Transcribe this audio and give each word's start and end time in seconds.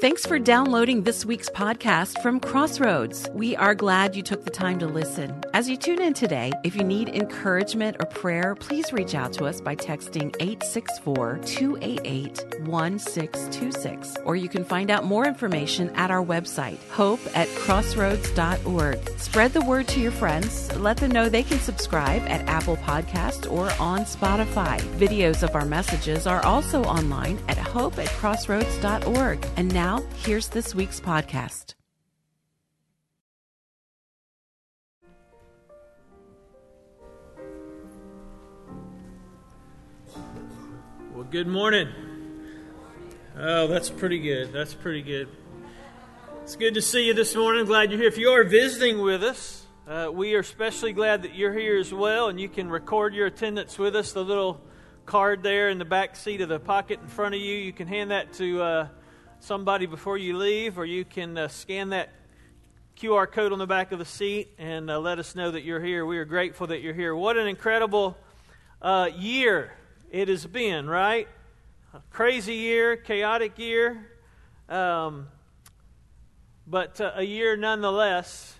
Thanks 0.00 0.24
for 0.24 0.38
downloading 0.38 1.02
this 1.02 1.26
week's 1.26 1.50
podcast 1.50 2.22
from 2.22 2.40
Crossroads. 2.40 3.28
We 3.34 3.54
are 3.56 3.74
glad 3.74 4.16
you 4.16 4.22
took 4.22 4.44
the 4.46 4.50
time 4.50 4.78
to 4.78 4.86
listen. 4.86 5.44
As 5.52 5.68
you 5.68 5.76
tune 5.76 6.00
in 6.00 6.14
today, 6.14 6.54
if 6.64 6.74
you 6.74 6.82
need 6.82 7.10
encouragement 7.10 7.98
or 8.00 8.06
prayer, 8.06 8.54
please 8.54 8.94
reach 8.94 9.14
out 9.14 9.34
to 9.34 9.44
us 9.44 9.60
by 9.60 9.76
texting 9.76 10.34
864 10.40 11.40
288 11.44 12.60
1626. 12.66 14.16
Or 14.24 14.36
you 14.36 14.48
can 14.48 14.64
find 14.64 14.90
out 14.90 15.04
more 15.04 15.26
information 15.26 15.90
at 15.90 16.10
our 16.10 16.24
website, 16.24 16.78
hope 16.88 17.20
at 17.36 17.48
crossroads.org. 17.48 19.18
Spread 19.18 19.52
the 19.52 19.66
word 19.66 19.86
to 19.88 20.00
your 20.00 20.12
friends. 20.12 20.74
Let 20.76 20.96
them 20.96 21.10
know 21.10 21.28
they 21.28 21.42
can 21.42 21.58
subscribe 21.58 22.22
at 22.22 22.48
Apple 22.48 22.78
Podcast 22.78 23.52
or 23.52 23.70
on 23.78 24.06
Spotify. 24.06 24.80
Videos 24.96 25.42
of 25.42 25.54
our 25.54 25.66
messages 25.66 26.26
are 26.26 26.42
also 26.42 26.84
online 26.84 27.38
at 27.48 27.58
hope 27.58 27.98
at 27.98 28.08
crossroads.org. 28.08 29.46
And 29.58 29.74
now, 29.74 29.89
now, 29.90 30.04
here's 30.24 30.46
this 30.46 30.72
week's 30.72 31.00
podcast. 31.00 31.74
Well, 41.12 41.24
good 41.28 41.48
morning. 41.48 41.88
Oh, 43.36 43.66
that's 43.66 43.90
pretty 43.90 44.20
good. 44.20 44.52
That's 44.52 44.74
pretty 44.74 45.02
good. 45.02 45.28
It's 46.44 46.54
good 46.54 46.74
to 46.74 46.82
see 46.82 47.08
you 47.08 47.14
this 47.14 47.34
morning. 47.34 47.64
Glad 47.64 47.90
you're 47.90 47.98
here. 47.98 48.08
If 48.08 48.16
you 48.16 48.28
are 48.28 48.44
visiting 48.44 49.00
with 49.00 49.24
us, 49.24 49.66
uh, 49.88 50.08
we 50.12 50.36
are 50.36 50.38
especially 50.38 50.92
glad 50.92 51.22
that 51.24 51.34
you're 51.34 51.52
here 51.52 51.76
as 51.76 51.92
well, 51.92 52.28
and 52.28 52.40
you 52.40 52.48
can 52.48 52.70
record 52.70 53.12
your 53.12 53.26
attendance 53.26 53.76
with 53.76 53.96
us. 53.96 54.12
The 54.12 54.22
little 54.22 54.60
card 55.04 55.42
there 55.42 55.68
in 55.68 55.78
the 55.78 55.84
back 55.84 56.14
seat 56.14 56.42
of 56.42 56.48
the 56.48 56.60
pocket 56.60 57.00
in 57.02 57.08
front 57.08 57.34
of 57.34 57.40
you, 57.40 57.56
you 57.56 57.72
can 57.72 57.88
hand 57.88 58.12
that 58.12 58.32
to. 58.34 58.62
Uh, 58.62 58.88
somebody 59.40 59.86
before 59.86 60.18
you 60.18 60.36
leave, 60.36 60.78
or 60.78 60.84
you 60.84 61.04
can 61.04 61.36
uh, 61.36 61.48
scan 61.48 61.88
that 61.90 62.10
QR 62.96 63.30
code 63.30 63.52
on 63.52 63.58
the 63.58 63.66
back 63.66 63.90
of 63.90 63.98
the 63.98 64.04
seat 64.04 64.50
and 64.58 64.90
uh, 64.90 65.00
let 65.00 65.18
us 65.18 65.34
know 65.34 65.50
that 65.50 65.62
you're 65.62 65.82
here. 65.82 66.04
We 66.04 66.18
are 66.18 66.26
grateful 66.26 66.66
that 66.66 66.82
you're 66.82 66.94
here. 66.94 67.16
What 67.16 67.38
an 67.38 67.46
incredible 67.48 68.18
uh, 68.82 69.08
year 69.16 69.72
it 70.10 70.28
has 70.28 70.46
been, 70.46 70.86
right? 70.86 71.26
A 71.94 72.02
crazy 72.10 72.54
year, 72.54 72.96
chaotic 72.96 73.58
year, 73.58 74.10
um, 74.68 75.26
but 76.66 77.00
uh, 77.00 77.12
a 77.14 77.22
year 77.22 77.56
nonetheless. 77.56 78.54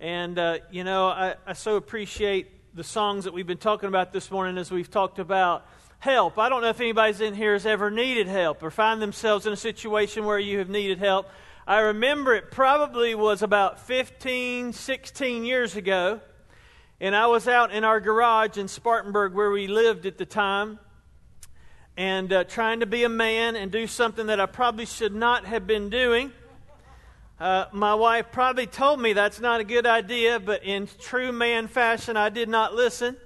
And, 0.00 0.38
uh, 0.38 0.58
you 0.72 0.82
know, 0.82 1.06
I, 1.06 1.36
I 1.46 1.52
so 1.52 1.76
appreciate 1.76 2.74
the 2.74 2.84
songs 2.84 3.24
that 3.24 3.32
we've 3.32 3.46
been 3.46 3.58
talking 3.58 3.88
about 3.88 4.12
this 4.12 4.30
morning 4.32 4.58
as 4.58 4.72
we've 4.72 4.90
talked 4.90 5.20
about 5.20 5.66
help. 6.06 6.38
I 6.38 6.48
don't 6.48 6.62
know 6.62 6.68
if 6.68 6.80
anybody's 6.80 7.20
in 7.20 7.34
here 7.34 7.54
has 7.54 7.66
ever 7.66 7.90
needed 7.90 8.28
help 8.28 8.62
or 8.62 8.70
find 8.70 9.02
themselves 9.02 9.44
in 9.44 9.52
a 9.52 9.56
situation 9.56 10.24
where 10.24 10.38
you 10.38 10.60
have 10.60 10.68
needed 10.68 11.00
help. 11.00 11.28
I 11.66 11.80
remember 11.80 12.32
it 12.32 12.52
probably 12.52 13.16
was 13.16 13.42
about 13.42 13.80
15, 13.80 14.72
16 14.72 15.44
years 15.44 15.74
ago, 15.74 16.20
and 17.00 17.16
I 17.16 17.26
was 17.26 17.48
out 17.48 17.72
in 17.72 17.82
our 17.82 17.98
garage 17.98 18.56
in 18.56 18.68
Spartanburg 18.68 19.34
where 19.34 19.50
we 19.50 19.66
lived 19.66 20.06
at 20.06 20.16
the 20.16 20.24
time 20.24 20.78
and 21.96 22.32
uh, 22.32 22.44
trying 22.44 22.78
to 22.80 22.86
be 22.86 23.02
a 23.02 23.08
man 23.08 23.56
and 23.56 23.72
do 23.72 23.88
something 23.88 24.26
that 24.28 24.38
I 24.38 24.46
probably 24.46 24.86
should 24.86 25.12
not 25.12 25.44
have 25.44 25.66
been 25.66 25.90
doing. 25.90 26.30
Uh, 27.40 27.64
my 27.72 27.96
wife 27.96 28.26
probably 28.30 28.68
told 28.68 29.00
me 29.00 29.12
that's 29.12 29.40
not 29.40 29.60
a 29.60 29.64
good 29.64 29.86
idea, 29.86 30.38
but 30.38 30.62
in 30.62 30.88
true 31.00 31.32
man 31.32 31.66
fashion, 31.66 32.16
I 32.16 32.28
did 32.28 32.48
not 32.48 32.76
listen. 32.76 33.16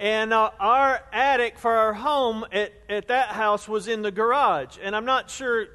And 0.00 0.32
uh, 0.32 0.50
our 0.58 1.02
attic 1.12 1.58
for 1.58 1.70
our 1.70 1.92
home 1.92 2.46
at, 2.52 2.72
at 2.88 3.08
that 3.08 3.28
house 3.28 3.68
was 3.68 3.86
in 3.86 4.00
the 4.00 4.10
garage. 4.10 4.78
And 4.82 4.96
I'm 4.96 5.04
not 5.04 5.28
sure 5.28 5.66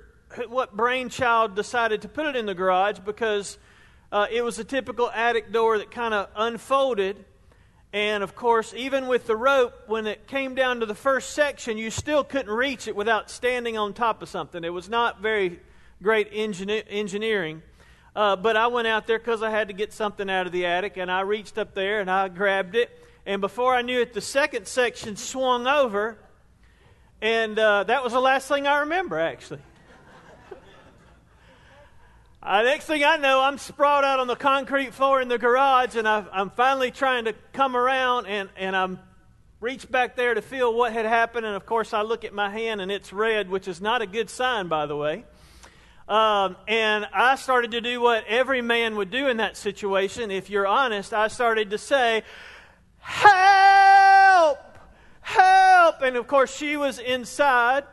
what 0.49 0.75
brainchild 0.75 1.55
decided 1.55 2.01
to 2.01 2.09
put 2.09 2.25
it 2.25 2.35
in 2.35 2.47
the 2.47 2.55
garage 2.55 2.97
because 2.97 3.59
uh, 4.11 4.25
it 4.31 4.43
was 4.43 4.57
a 4.57 4.63
typical 4.63 5.11
attic 5.11 5.51
door 5.51 5.77
that 5.77 5.91
kind 5.91 6.15
of 6.15 6.29
unfolded. 6.35 7.23
And 7.93 8.23
of 8.23 8.33
course, 8.33 8.73
even 8.75 9.05
with 9.05 9.27
the 9.27 9.35
rope, 9.35 9.75
when 9.85 10.07
it 10.07 10.25
came 10.25 10.55
down 10.55 10.79
to 10.79 10.87
the 10.87 10.95
first 10.95 11.29
section, 11.35 11.77
you 11.77 11.91
still 11.91 12.23
couldn't 12.23 12.51
reach 12.51 12.87
it 12.87 12.95
without 12.95 13.29
standing 13.29 13.77
on 13.77 13.93
top 13.93 14.23
of 14.23 14.29
something. 14.29 14.63
It 14.63 14.73
was 14.73 14.89
not 14.89 15.21
very 15.21 15.59
great 16.01 16.29
engine- 16.31 16.71
engineering. 16.71 17.61
Uh, 18.15 18.35
but 18.35 18.57
I 18.57 18.65
went 18.67 18.87
out 18.87 19.05
there 19.05 19.19
because 19.19 19.43
I 19.43 19.51
had 19.51 19.67
to 19.67 19.75
get 19.75 19.93
something 19.93 20.31
out 20.31 20.47
of 20.47 20.51
the 20.51 20.65
attic, 20.65 20.97
and 20.97 21.11
I 21.11 21.21
reached 21.21 21.59
up 21.59 21.75
there 21.75 21.99
and 21.99 22.09
I 22.09 22.27
grabbed 22.27 22.75
it 22.75 23.04
and 23.25 23.41
before 23.41 23.73
I 23.73 23.81
knew 23.81 23.99
it, 24.01 24.13
the 24.13 24.21
second 24.21 24.67
section 24.67 25.15
swung 25.15 25.65
over. 25.65 26.17
And 27.21 27.57
uh, 27.57 27.85
that 27.85 28.03
was 28.03 28.13
the 28.13 28.19
last 28.19 28.47
thing 28.47 28.67
I 28.67 28.81
remember, 28.81 29.19
actually. 29.19 29.61
uh, 32.43 32.61
next 32.61 32.85
thing 32.85 33.03
I 33.03 33.17
know, 33.17 33.41
I'm 33.41 33.57
sprawled 33.57 34.05
out 34.05 34.19
on 34.19 34.27
the 34.27 34.35
concrete 34.35 34.93
floor 34.93 35.21
in 35.21 35.27
the 35.27 35.39
garage, 35.39 35.95
and 35.95 36.07
i 36.07 36.23
am 36.33 36.51
finally 36.51 36.91
trying 36.91 37.25
to 37.25 37.33
come 37.51 37.75
around, 37.75 38.27
and, 38.27 38.49
and 38.57 38.75
I'm 38.75 38.99
reached 39.59 39.91
back 39.91 40.15
there 40.15 40.35
to 40.35 40.41
feel 40.43 40.71
what 40.71 40.93
had 40.93 41.05
happened. 41.05 41.47
And 41.47 41.55
of 41.55 41.65
course, 41.65 41.93
I 41.93 42.03
look 42.03 42.25
at 42.25 42.33
my 42.33 42.51
hand, 42.51 42.79
and 42.79 42.91
it's 42.91 43.11
red, 43.11 43.49
which 43.49 43.67
is 43.67 43.81
not 43.81 44.03
a 44.03 44.05
good 44.05 44.29
sign, 44.29 44.67
by 44.67 44.85
the 44.85 44.95
way. 44.95 45.23
Um, 46.07 46.55
and 46.67 47.07
I 47.11 47.35
started 47.35 47.71
to 47.71 47.81
do 47.81 47.99
what 47.99 48.25
every 48.27 48.61
man 48.61 48.95
would 48.97 49.09
do 49.09 49.27
in 49.27 49.37
that 49.37 49.57
situation. 49.57 50.29
If 50.29 50.51
you're 50.51 50.67
honest, 50.67 51.11
I 51.11 51.29
started 51.29 51.71
to 51.71 51.79
say, 51.79 52.21
Help! 53.05 54.59
Help! 55.21 56.01
And 56.01 56.15
of 56.15 56.27
course, 56.27 56.55
she 56.55 56.75
was 56.75 56.99
inside. 56.99 57.83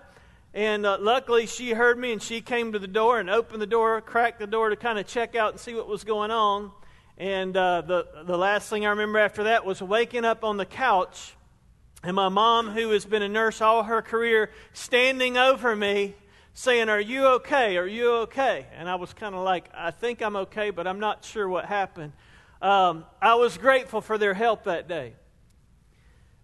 And 0.54 0.84
uh, 0.84 0.98
luckily, 1.00 1.46
she 1.46 1.70
heard 1.72 1.98
me 1.98 2.12
and 2.12 2.22
she 2.22 2.40
came 2.40 2.72
to 2.72 2.78
the 2.78 2.86
door 2.86 3.20
and 3.20 3.30
opened 3.30 3.62
the 3.62 3.66
door, 3.66 4.00
cracked 4.00 4.38
the 4.38 4.46
door 4.46 4.70
to 4.70 4.76
kind 4.76 4.98
of 4.98 5.06
check 5.06 5.34
out 5.34 5.52
and 5.52 5.60
see 5.60 5.74
what 5.74 5.88
was 5.88 6.04
going 6.04 6.30
on. 6.30 6.70
And 7.18 7.56
uh, 7.56 7.82
the, 7.82 8.06
the 8.24 8.36
last 8.36 8.68
thing 8.68 8.84
I 8.86 8.90
remember 8.90 9.18
after 9.18 9.44
that 9.44 9.64
was 9.64 9.80
waking 9.82 10.24
up 10.24 10.44
on 10.44 10.56
the 10.56 10.66
couch 10.66 11.34
and 12.04 12.16
my 12.16 12.28
mom, 12.28 12.70
who 12.70 12.90
has 12.90 13.04
been 13.04 13.22
a 13.22 13.28
nurse 13.28 13.60
all 13.60 13.84
her 13.84 14.02
career, 14.02 14.50
standing 14.72 15.36
over 15.36 15.76
me 15.76 16.14
saying, 16.52 16.88
Are 16.88 17.00
you 17.00 17.26
okay? 17.26 17.76
Are 17.76 17.86
you 17.86 18.10
okay? 18.22 18.66
And 18.76 18.88
I 18.88 18.96
was 18.96 19.12
kind 19.12 19.36
of 19.36 19.44
like, 19.44 19.70
I 19.72 19.92
think 19.92 20.20
I'm 20.20 20.34
okay, 20.34 20.70
but 20.70 20.88
I'm 20.88 20.98
not 20.98 21.24
sure 21.24 21.48
what 21.48 21.66
happened. 21.66 22.12
Um, 22.62 23.06
I 23.20 23.34
was 23.34 23.58
grateful 23.58 24.00
for 24.00 24.18
their 24.18 24.34
help 24.34 24.64
that 24.64 24.86
day. 24.86 25.14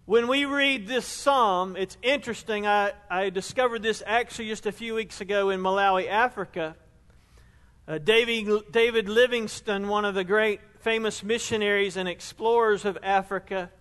When 0.03 0.27
we 0.27 0.43
read 0.43 0.85
this 0.85 1.05
psalm, 1.05 1.77
it's 1.77 1.95
interesting. 2.01 2.67
I, 2.67 2.91
I 3.09 3.29
discovered 3.29 3.83
this 3.83 4.03
actually 4.05 4.49
just 4.49 4.65
a 4.65 4.73
few 4.73 4.95
weeks 4.95 5.21
ago 5.21 5.49
in 5.49 5.61
Malawi, 5.61 6.09
Africa. 6.09 6.75
Uh, 7.87 7.99
David, 7.99 8.69
David 8.69 9.07
Livingstone, 9.07 9.87
one 9.87 10.03
of 10.03 10.13
the 10.13 10.25
great 10.25 10.59
famous 10.81 11.23
missionaries 11.23 11.95
and 11.95 12.09
explorers 12.09 12.83
of 12.83 12.97
Africa, 13.01 13.71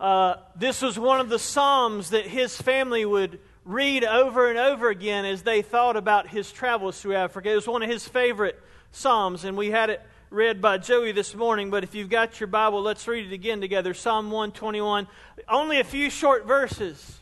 uh, 0.00 0.34
this 0.56 0.82
was 0.82 0.98
one 0.98 1.20
of 1.20 1.28
the 1.28 1.38
psalms 1.38 2.10
that 2.10 2.26
his 2.26 2.60
family 2.60 3.04
would 3.04 3.38
read 3.64 4.02
over 4.02 4.50
and 4.50 4.58
over 4.58 4.88
again 4.88 5.24
as 5.24 5.42
they 5.42 5.62
thought 5.62 5.96
about 5.96 6.26
his 6.26 6.50
travels 6.50 7.00
through 7.00 7.14
Africa. 7.14 7.52
It 7.52 7.54
was 7.54 7.68
one 7.68 7.84
of 7.84 7.88
his 7.88 8.08
favorite 8.08 8.60
psalms, 8.90 9.44
and 9.44 9.56
we 9.56 9.70
had 9.70 9.90
it 9.90 10.02
read 10.34 10.60
by 10.60 10.78
Joey 10.78 11.12
this 11.12 11.32
morning, 11.32 11.70
but 11.70 11.84
if 11.84 11.94
you've 11.94 12.10
got 12.10 12.40
your 12.40 12.48
Bible, 12.48 12.82
let's 12.82 13.06
read 13.06 13.26
it 13.26 13.32
again 13.32 13.60
together. 13.60 13.94
Psalm 13.94 14.32
121. 14.32 15.06
Only 15.48 15.78
a 15.78 15.84
few 15.84 16.10
short 16.10 16.44
verses. 16.44 17.20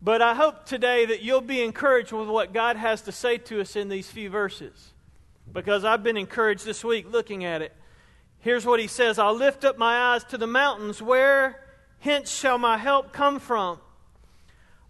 But 0.00 0.22
I 0.22 0.34
hope 0.34 0.64
today 0.64 1.04
that 1.04 1.20
you'll 1.20 1.42
be 1.42 1.62
encouraged 1.62 2.12
with 2.12 2.28
what 2.28 2.54
God 2.54 2.76
has 2.76 3.02
to 3.02 3.12
say 3.12 3.36
to 3.38 3.60
us 3.60 3.76
in 3.76 3.90
these 3.90 4.10
few 4.10 4.30
verses. 4.30 4.94
Because 5.52 5.84
I've 5.84 6.02
been 6.02 6.16
encouraged 6.16 6.64
this 6.64 6.82
week 6.82 7.12
looking 7.12 7.44
at 7.44 7.60
it. 7.60 7.76
Here's 8.38 8.64
what 8.64 8.80
he 8.80 8.86
says 8.86 9.18
I'll 9.18 9.34
lift 9.34 9.66
up 9.66 9.76
my 9.76 10.14
eyes 10.14 10.24
to 10.24 10.38
the 10.38 10.46
mountains. 10.46 11.02
Where 11.02 11.60
hence 11.98 12.30
shall 12.30 12.56
my 12.56 12.78
help 12.78 13.12
come 13.12 13.38
from? 13.38 13.78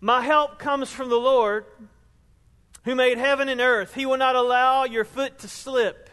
My 0.00 0.20
help 0.20 0.60
comes 0.60 0.92
from 0.92 1.08
the 1.08 1.16
Lord 1.16 1.64
who 2.84 2.94
made 2.94 3.18
heaven 3.18 3.48
and 3.48 3.60
earth. 3.60 3.94
He 3.94 4.06
will 4.06 4.16
not 4.16 4.36
allow 4.36 4.84
your 4.84 5.04
foot 5.04 5.40
to 5.40 5.48
slip. 5.48 6.05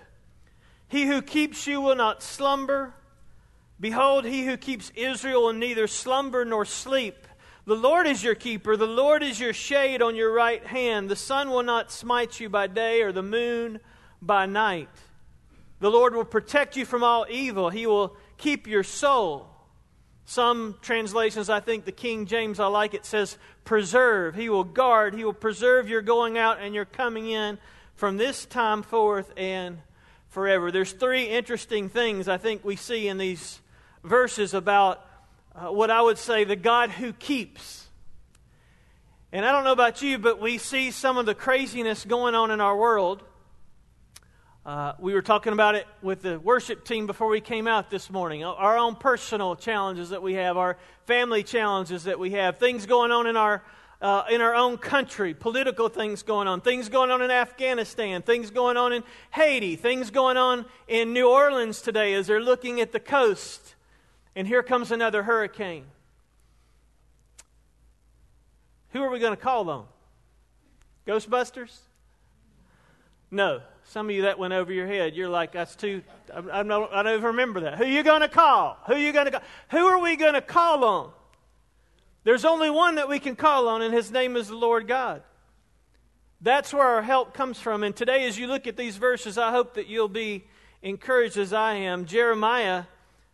He 0.94 1.08
who 1.08 1.24
keeps 1.24 1.66
you 1.66 1.82
will 1.82 1.96
not 1.96 2.22
slumber. 2.22 2.94
Behold, 3.80 4.26
he 4.26 4.46
who 4.46 4.58
keeps 4.58 4.92
Israel 4.96 5.46
will 5.46 5.54
neither 5.54 5.88
slumber 5.88 6.46
nor 6.46 6.66
sleep. 6.66 7.28
The 7.66 7.76
Lord 7.76 8.06
is 8.06 8.24
your 8.24 8.36
keeper. 8.36 8.78
The 8.78 8.86
Lord 8.86 9.24
is 9.24 9.40
your 9.40 9.54
shade 9.54 10.04
on 10.04 10.16
your 10.16 10.32
right 10.32 10.64
hand. 10.64 11.10
The 11.10 11.16
sun 11.16 11.50
will 11.50 11.64
not 11.64 11.92
smite 11.92 12.40
you 12.40 12.48
by 12.48 12.68
day 12.68 13.02
or 13.02 13.12
the 13.12 13.24
moon 13.24 13.80
by 14.22 14.46
night. 14.46 14.88
The 15.80 15.90
Lord 15.90 16.14
will 16.14 16.26
protect 16.26 16.78
you 16.78 16.86
from 16.86 17.04
all 17.04 17.26
evil. 17.28 17.72
He 17.72 17.88
will 17.88 18.16
keep 18.38 18.68
your 18.68 18.84
soul. 18.84 19.48
Some 20.26 20.76
translations, 20.84 21.50
I 21.50 21.60
think 21.60 21.86
the 21.86 21.92
King 21.92 22.28
James, 22.28 22.60
I 22.60 22.68
like 22.68 22.94
it, 22.94 23.08
says 23.08 23.40
preserve. 23.66 24.36
He 24.36 24.48
will 24.48 24.64
guard. 24.64 25.16
He 25.16 25.26
will 25.26 25.34
preserve 25.34 25.90
your 25.90 26.04
going 26.04 26.38
out 26.38 26.60
and 26.60 26.76
your 26.76 26.86
coming 26.86 27.30
in 27.30 27.58
from 27.96 28.18
this 28.18 28.46
time 28.46 28.84
forth 28.84 29.34
and 29.36 29.80
forever. 30.34 30.72
There's 30.72 30.92
three 30.92 31.26
interesting 31.26 31.90
things 31.90 32.28
I 32.28 32.38
think 32.38 32.66
we 32.66 32.76
see 32.76 33.08
in 33.08 33.20
these 33.20 33.62
verses 34.04 34.56
about 34.56 35.06
uh, 35.54 35.72
what 35.72 35.92
I 35.92 36.02
would 36.02 36.18
say 36.18 36.44
the 36.44 36.56
God 36.56 36.90
who 36.90 37.14
keeps. 37.14 37.88
And 39.32 39.46
I 39.46 39.52
don't 39.52 39.64
know 39.64 39.72
about 39.72 40.02
you, 40.02 40.18
but 40.18 40.42
we 40.42 40.58
see 40.58 40.90
some 40.90 41.20
of 41.20 41.28
the 41.28 41.36
craziness 41.36 42.04
going 42.04 42.34
on 42.34 42.50
in 42.50 42.62
our 42.62 42.76
world. 42.76 43.22
Uh, 44.66 44.94
we 44.98 45.14
were 45.14 45.22
talking 45.22 45.54
about 45.54 45.76
it 45.76 45.86
with 46.02 46.24
the 46.24 46.40
worship 46.40 46.84
team 46.84 47.06
before 47.06 47.28
we 47.28 47.40
came 47.40 47.68
out 47.68 47.92
this 47.92 48.10
morning. 48.10 48.44
Our 48.44 48.76
own 48.76 48.96
personal 48.96 49.56
challenges 49.56 50.10
that 50.10 50.24
we 50.24 50.34
have, 50.34 50.58
our 50.58 50.78
family 51.06 51.44
challenges 51.44 52.06
that 52.06 52.18
we 52.18 52.32
have, 52.32 52.58
things 52.58 52.88
going 52.88 53.12
on 53.12 53.28
in 53.28 53.38
our 53.38 53.62
uh, 54.04 54.26
in 54.30 54.42
our 54.42 54.54
own 54.54 54.78
country, 54.78 55.34
political 55.34 55.88
things 55.88 56.24
going 56.24 56.46
on, 56.46 56.60
things 56.60 56.90
going 56.90 57.10
on 57.10 57.22
in 57.22 57.32
Afghanistan, 57.32 58.22
things 58.22 58.52
going 58.52 58.76
on 58.76 58.92
in 58.92 59.02
Haiti, 59.32 59.78
things 59.78 60.12
going 60.12 60.36
on 60.36 60.66
in 60.90 61.14
New 61.14 61.30
Orleans 61.30 61.82
today 61.82 62.14
as 62.14 62.28
they're 62.28 62.42
looking 62.42 62.82
at 62.82 62.92
the 62.92 63.00
coast. 63.00 63.76
And 64.36 64.46
here 64.46 64.62
comes 64.62 64.92
another 64.92 65.24
hurricane. 65.24 65.86
Who 68.92 69.02
are 69.02 69.10
we 69.10 69.20
going 69.20 69.36
to 69.36 69.42
call 69.42 69.70
on? 69.70 69.86
Ghostbusters? 71.08 71.78
No. 73.32 73.62
Some 73.86 74.10
of 74.10 74.16
you 74.16 74.24
that 74.24 74.38
went 74.38 74.54
over 74.54 74.74
your 74.74 74.88
head. 74.88 75.16
You're 75.16 75.30
like, 75.30 75.54
that's 75.54 75.78
too. 75.78 76.04
I, 76.34 76.60
I, 76.60 76.64
don't, 76.64 76.92
I 76.92 77.04
don't 77.04 77.14
even 77.14 77.24
remember 77.28 77.62
that. 77.62 77.78
Who 77.78 77.86
are 77.86 77.88
you 77.88 78.04
going 78.04 78.22
to 78.22 78.28
call? 78.28 78.78
Who 78.88 78.94
are 78.94 78.98
you 78.98 79.14
going 79.14 79.26
to 79.26 79.32
call? 79.32 79.42
Who 79.72 79.86
are 79.86 80.00
we 80.00 80.18
going 80.18 80.34
to 80.34 80.42
call 80.42 80.84
on? 80.84 81.12
There's 82.24 82.46
only 82.46 82.70
one 82.70 82.96
that 82.96 83.10
we 83.10 83.20
can 83.20 83.36
call 83.36 83.68
on, 83.68 83.82
and 83.82 83.94
his 83.94 84.12
name 84.12 84.36
is 84.36 84.48
the 84.48 84.56
Lord 84.56 84.88
God. 84.88 85.24
That's 86.42 86.74
where 86.74 86.88
our 86.88 87.02
help 87.02 87.34
comes 87.34 87.60
from. 87.60 87.84
And 87.84 87.96
today, 87.96 88.26
as 88.28 88.38
you 88.38 88.48
look 88.48 88.68
at 88.68 88.78
these 88.78 88.98
verses, 88.98 89.38
I 89.38 89.52
hope 89.52 89.76
that 89.76 89.88
you'll 89.88 90.10
be 90.10 90.46
encouraged 90.82 91.38
as 91.38 91.54
I 91.54 91.76
am. 91.76 92.06
Jeremiah 92.06 92.84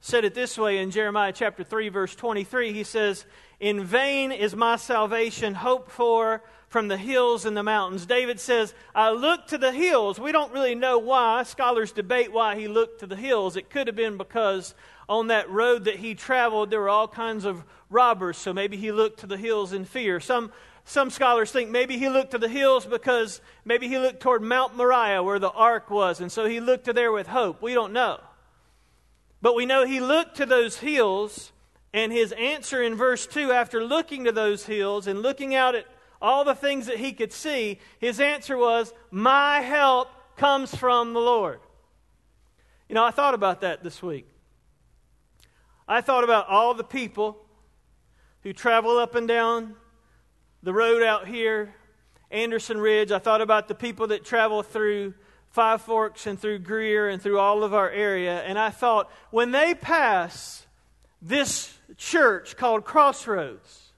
said 0.01 0.25
it 0.25 0.33
this 0.33 0.57
way 0.57 0.77
in 0.77 0.91
Jeremiah 0.91 1.33
chapter 1.33 1.63
3, 1.63 1.89
verse 1.89 2.15
23. 2.15 2.71
He 2.71 2.83
says, 2.83 3.25
In 3.59 3.83
vain 3.83 4.31
is 4.31 4.55
my 4.55 4.75
salvation 4.75 5.55
hoped 5.55 5.91
for 5.91 6.43
from 6.67 6.87
the 6.87 6.97
hills 6.97 7.45
and 7.45 7.57
the 7.57 7.63
mountains. 7.63 8.05
David 8.05 8.39
says, 8.39 8.73
I 8.93 9.09
look 9.11 9.47
to 9.47 9.57
the 9.57 9.71
hills. 9.71 10.19
We 10.19 10.31
don't 10.31 10.53
really 10.53 10.75
know 10.75 10.99
why. 10.99 11.43
Scholars 11.43 11.91
debate 11.91 12.31
why 12.31 12.55
he 12.59 12.67
looked 12.67 12.99
to 12.99 13.07
the 13.07 13.15
hills. 13.15 13.55
It 13.55 13.69
could 13.69 13.87
have 13.87 13.95
been 13.95 14.17
because 14.17 14.75
on 15.09 15.27
that 15.27 15.49
road 15.49 15.85
that 15.85 15.95
he 15.95 16.13
traveled, 16.13 16.69
there 16.69 16.79
were 16.79 16.87
all 16.87 17.07
kinds 17.07 17.43
of 17.43 17.65
robbers, 17.89 18.37
so 18.37 18.53
maybe 18.53 18.77
he 18.77 18.91
looked 18.91 19.21
to 19.21 19.27
the 19.27 19.37
hills 19.37 19.73
in 19.73 19.83
fear. 19.83 20.19
Some, 20.19 20.51
some 20.85 21.09
scholars 21.09 21.51
think 21.51 21.71
maybe 21.71 21.97
he 21.97 22.07
looked 22.07 22.31
to 22.31 22.37
the 22.37 22.47
hills 22.47 22.85
because 22.85 23.41
maybe 23.65 23.87
he 23.87 23.97
looked 23.97 24.19
toward 24.19 24.43
Mount 24.43 24.77
Moriah 24.77 25.23
where 25.23 25.39
the 25.39 25.49
ark 25.49 25.89
was, 25.89 26.21
and 26.21 26.31
so 26.31 26.45
he 26.45 26.59
looked 26.59 26.85
to 26.85 26.93
there 26.93 27.11
with 27.11 27.25
hope. 27.25 27.59
We 27.59 27.73
don't 27.73 27.91
know. 27.91 28.21
But 29.41 29.55
we 29.55 29.65
know 29.65 29.85
he 29.85 29.99
looked 29.99 30.37
to 30.37 30.45
those 30.45 30.77
hills, 30.77 31.51
and 31.91 32.11
his 32.11 32.31
answer 32.33 32.83
in 32.83 32.93
verse 32.93 33.25
2, 33.25 33.51
after 33.51 33.83
looking 33.83 34.25
to 34.25 34.31
those 34.31 34.67
hills 34.67 35.07
and 35.07 35.23
looking 35.23 35.55
out 35.55 35.73
at 35.73 35.87
all 36.21 36.43
the 36.43 36.53
things 36.53 36.85
that 36.85 36.97
he 36.97 37.13
could 37.13 37.33
see, 37.33 37.79
his 37.99 38.19
answer 38.19 38.55
was, 38.55 38.93
My 39.09 39.61
help 39.61 40.09
comes 40.37 40.75
from 40.75 41.13
the 41.13 41.19
Lord. 41.19 41.61
You 42.87 42.95
know, 42.95 43.03
I 43.03 43.11
thought 43.11 43.33
about 43.33 43.61
that 43.61 43.83
this 43.83 44.03
week. 44.03 44.27
I 45.91 46.01
thought 46.01 46.23
about 46.23 46.47
all 46.47 46.75
the 46.75 46.83
people 46.83 47.35
who 48.43 48.53
travel 48.53 48.99
up 48.99 49.15
and 49.15 49.27
down 49.27 49.73
the 50.61 50.71
road 50.71 51.01
out 51.01 51.27
here, 51.27 51.73
Anderson 52.29 52.79
Ridge. 52.79 53.11
I 53.11 53.17
thought 53.17 53.41
about 53.41 53.67
the 53.67 53.73
people 53.73 54.05
that 54.07 54.23
travel 54.23 54.61
through 54.61 55.15
Five 55.49 55.81
Forks 55.81 56.27
and 56.27 56.39
through 56.39 56.59
Greer 56.59 57.09
and 57.09 57.19
through 57.19 57.39
all 57.39 57.63
of 57.63 57.73
our 57.73 57.89
area. 57.89 58.39
And 58.43 58.59
I 58.59 58.69
thought, 58.69 59.11
when 59.31 59.49
they 59.49 59.73
pass 59.73 60.67
this 61.23 61.75
church 61.97 62.55
called 62.55 62.85
Crossroads, 62.85 63.93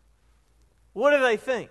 what 0.93 1.11
do 1.11 1.19
they 1.19 1.35
think? 1.35 1.69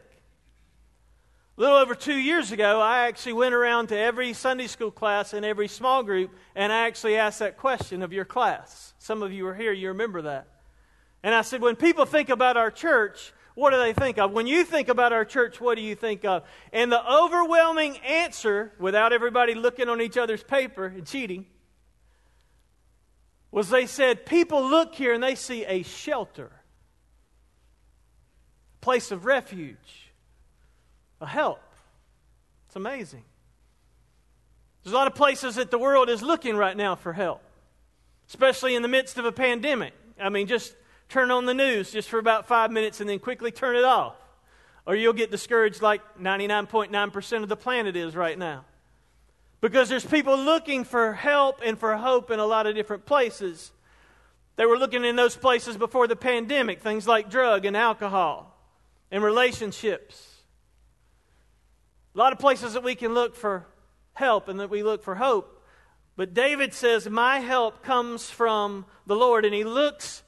A 1.60 1.62
little 1.62 1.76
over 1.76 1.94
two 1.94 2.16
years 2.16 2.52
ago, 2.52 2.80
I 2.80 3.06
actually 3.06 3.34
went 3.34 3.52
around 3.52 3.88
to 3.88 3.98
every 3.98 4.32
Sunday 4.32 4.66
school 4.66 4.90
class 4.90 5.34
and 5.34 5.44
every 5.44 5.68
small 5.68 6.02
group, 6.02 6.34
and 6.54 6.72
I 6.72 6.86
actually 6.86 7.18
asked 7.18 7.40
that 7.40 7.58
question 7.58 8.00
of 8.02 8.14
your 8.14 8.24
class. 8.24 8.94
Some 8.96 9.22
of 9.22 9.30
you 9.30 9.46
are 9.46 9.54
here, 9.54 9.70
you 9.70 9.88
remember 9.88 10.22
that. 10.22 10.48
And 11.22 11.34
I 11.34 11.42
said, 11.42 11.60
when 11.60 11.76
people 11.76 12.06
think 12.06 12.30
about 12.30 12.56
our 12.56 12.70
church, 12.70 13.34
what 13.54 13.72
do 13.72 13.76
they 13.76 13.92
think 13.92 14.16
of? 14.16 14.32
When 14.32 14.46
you 14.46 14.64
think 14.64 14.88
about 14.88 15.12
our 15.12 15.26
church, 15.26 15.60
what 15.60 15.74
do 15.74 15.82
you 15.82 15.94
think 15.94 16.24
of? 16.24 16.44
And 16.72 16.90
the 16.90 17.06
overwhelming 17.06 17.98
answer, 17.98 18.72
without 18.78 19.12
everybody 19.12 19.54
looking 19.54 19.90
on 19.90 20.00
each 20.00 20.16
other's 20.16 20.42
paper 20.42 20.86
and 20.86 21.06
cheating, 21.06 21.44
was 23.50 23.68
they 23.68 23.84
said, 23.84 24.24
people 24.24 24.66
look 24.66 24.94
here 24.94 25.12
and 25.12 25.22
they 25.22 25.34
see 25.34 25.66
a 25.66 25.82
shelter, 25.82 26.52
a 28.76 28.80
place 28.82 29.10
of 29.10 29.26
refuge, 29.26 30.00
a 31.20 31.26
help. 31.26 31.61
It's 32.67 32.76
amazing. 32.76 33.25
There's 34.82 34.93
a 34.93 34.96
lot 34.96 35.06
of 35.06 35.14
places 35.14 35.56
that 35.56 35.70
the 35.70 35.78
world 35.78 36.08
is 36.08 36.22
looking 36.22 36.56
right 36.56 36.76
now 36.76 36.94
for 36.94 37.12
help, 37.12 37.43
especially 38.28 38.75
in 38.75 38.82
the 38.82 38.88
midst 38.88 39.19
of 39.19 39.25
a 39.25 39.32
pandemic. 39.32 39.93
I 40.19 40.28
mean, 40.28 40.46
just 40.46 40.75
turn 41.08 41.31
on 41.31 41.44
the 41.44 41.55
news 41.55 41.90
just 41.90 42.08
for 42.08 42.19
about 42.19 42.46
five 42.46 42.70
minutes 42.70 43.00
and 43.00 43.11
then 43.11 43.19
quickly 43.19 43.50
turn 43.50 43.76
it 43.76 43.84
off. 43.84 44.17
Or 44.87 44.94
you'll 44.94 45.12
get 45.12 45.31
discouraged 45.31 45.82
like 45.82 46.00
99.9% 46.19 47.43
of 47.43 47.49
the 47.49 47.56
planet 47.56 47.96
is 47.96 48.17
right 48.17 48.38
now. 48.38 48.64
Because 49.61 49.90
there's 49.90 50.06
people 50.06 50.38
looking 50.38 50.84
for 50.84 51.12
help 51.12 51.61
and 51.62 51.78
for 51.78 51.94
hope 51.96 52.31
in 52.31 52.38
a 52.38 52.46
lot 52.46 52.67
of 52.67 52.75
different 52.75 53.05
places. 53.05 53.72
They 54.56 54.64
were 54.64 54.78
looking 54.78 55.05
in 55.05 55.17
those 55.17 55.37
places 55.37 55.76
before 55.76 56.06
the 56.06 56.17
pandemic, 56.17 56.81
things 56.81 57.06
like 57.06 57.28
drug 57.28 57.67
and 57.67 57.76
alcohol 57.76 58.56
and 59.11 59.22
relationships. 59.22 60.30
A 62.14 62.18
lot 62.18 62.32
of 62.32 62.38
places 62.38 62.72
that 62.72 62.82
we 62.82 62.94
can 62.94 63.14
look 63.14 63.36
for 63.36 63.66
help 64.14 64.48
and 64.48 64.58
that 64.60 64.70
we 64.70 64.82
look 64.82 65.02
for 65.02 65.14
hope. 65.14 65.62
But 66.16 66.34
David 66.34 66.74
says, 66.74 67.08
My 67.08 67.38
help 67.38 67.82
comes 67.82 68.28
from 68.28 68.84
the 69.06 69.16
Lord. 69.16 69.44
And 69.44 69.54
he 69.54 69.64
looks 69.64 70.22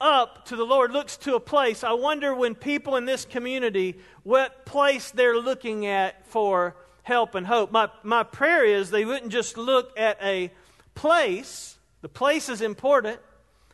up 0.00 0.46
to 0.46 0.56
the 0.56 0.64
Lord, 0.64 0.90
looks 0.90 1.16
to 1.18 1.36
a 1.36 1.40
place. 1.40 1.84
I 1.84 1.92
wonder 1.92 2.34
when 2.34 2.54
people 2.54 2.96
in 2.96 3.04
this 3.04 3.24
community, 3.24 3.98
what 4.24 4.66
place 4.66 5.12
they're 5.12 5.38
looking 5.38 5.86
at 5.86 6.26
for 6.26 6.76
help 7.04 7.34
and 7.36 7.46
hope. 7.46 7.70
My, 7.70 7.88
my 8.02 8.24
prayer 8.24 8.64
is 8.64 8.90
they 8.90 9.04
wouldn't 9.04 9.32
just 9.32 9.56
look 9.56 9.98
at 9.98 10.18
a 10.20 10.50
place, 10.94 11.78
the 12.00 12.08
place 12.08 12.48
is 12.48 12.60
important. 12.60 13.20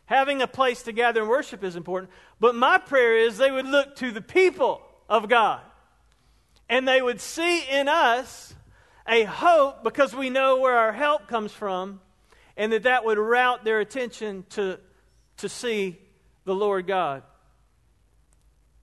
Having 0.05 0.41
a 0.41 0.47
place 0.47 0.83
to 0.85 0.93
gather 0.93 1.21
and 1.21 1.29
worship 1.29 1.63
is 1.63 1.77
important. 1.77 2.11
But 2.41 2.55
my 2.55 2.79
prayer 2.79 3.19
is 3.19 3.37
they 3.37 3.51
would 3.51 3.67
look 3.67 3.97
to 3.97 4.11
the 4.11 4.23
people 4.23 4.81
of 5.09 5.29
God. 5.29 5.61
And 6.69 6.87
they 6.87 7.01
would 7.01 7.21
see 7.21 7.63
in 7.63 7.89
us 7.89 8.55
a 9.07 9.25
hope 9.25 9.83
because 9.83 10.15
we 10.15 10.31
know 10.31 10.61
where 10.61 10.77
our 10.77 10.93
help 10.93 11.29
comes 11.29 11.53
from. 11.53 12.01
And 12.57 12.73
that 12.73 12.83
that 12.83 13.05
would 13.05 13.19
route 13.19 13.65
their 13.65 13.81
attention 13.81 14.45
to, 14.51 14.79
to 15.39 15.49
see 15.49 15.99
the 16.45 16.55
Lord 16.55 16.87
God. 16.87 17.23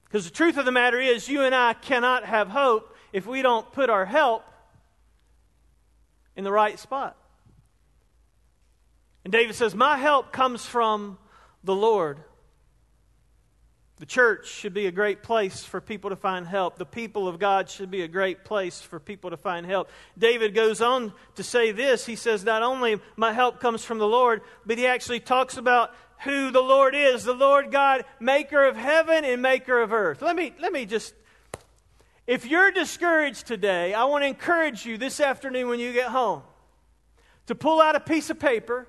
Because 0.05 0.25
the 0.25 0.31
truth 0.31 0.57
of 0.57 0.65
the 0.65 0.71
matter 0.71 0.99
is, 0.99 1.27
you 1.27 1.41
and 1.41 1.53
I 1.53 1.73
cannot 1.73 2.23
have 2.23 2.47
hope 2.47 2.95
if 3.11 3.27
we 3.27 3.41
don't 3.41 3.69
put 3.73 3.89
our 3.89 4.05
help 4.05 4.45
in 6.35 6.43
the 6.43 6.51
right 6.51 6.79
spot. 6.79 7.17
And 9.23 9.31
David 9.31 9.55
says, 9.55 9.75
My 9.75 9.97
help 9.97 10.31
comes 10.31 10.65
from 10.65 11.17
the 11.63 11.75
Lord. 11.75 12.19
The 13.97 14.05
church 14.05 14.47
should 14.47 14.73
be 14.73 14.87
a 14.87 14.91
great 14.91 15.23
place 15.23 15.63
for 15.63 15.79
people 15.79 16.09
to 16.09 16.17
find 16.17 16.45
help. 16.45 16.77
The 16.77 16.85
people 16.85 17.29
of 17.29 17.39
God 17.39 17.69
should 17.69 17.89
be 17.89 18.01
a 18.01 18.09
great 18.09 18.43
place 18.43 18.81
for 18.81 18.99
people 18.99 19.29
to 19.29 19.37
find 19.37 19.65
help. 19.65 19.89
David 20.17 20.53
goes 20.53 20.81
on 20.81 21.13
to 21.35 21.43
say 21.43 21.71
this. 21.71 22.05
He 22.05 22.17
says, 22.17 22.43
Not 22.43 22.61
only 22.61 22.99
my 23.15 23.31
help 23.31 23.61
comes 23.61 23.85
from 23.85 23.97
the 23.97 24.07
Lord, 24.07 24.41
but 24.65 24.77
he 24.77 24.85
actually 24.85 25.21
talks 25.21 25.55
about 25.55 25.95
who 26.23 26.51
the 26.51 26.61
Lord 26.61 26.93
is 26.93 27.23
the 27.23 27.33
Lord 27.33 27.71
God, 27.71 28.03
maker 28.19 28.65
of 28.65 28.75
heaven 28.75 29.23
and 29.23 29.41
maker 29.41 29.81
of 29.81 29.93
earth. 29.93 30.21
Let 30.21 30.35
me, 30.35 30.53
let 30.59 30.73
me 30.73 30.85
just, 30.85 31.13
if 32.27 32.45
you're 32.45 32.71
discouraged 32.71 33.47
today, 33.47 33.93
I 33.93 34.03
want 34.05 34.23
to 34.23 34.27
encourage 34.27 34.85
you 34.85 34.97
this 34.97 35.21
afternoon 35.21 35.69
when 35.69 35.79
you 35.79 35.93
get 35.93 36.09
home 36.09 36.41
to 37.47 37.55
pull 37.55 37.79
out 37.79 37.95
a 37.95 38.01
piece 38.01 38.29
of 38.29 38.39
paper 38.39 38.87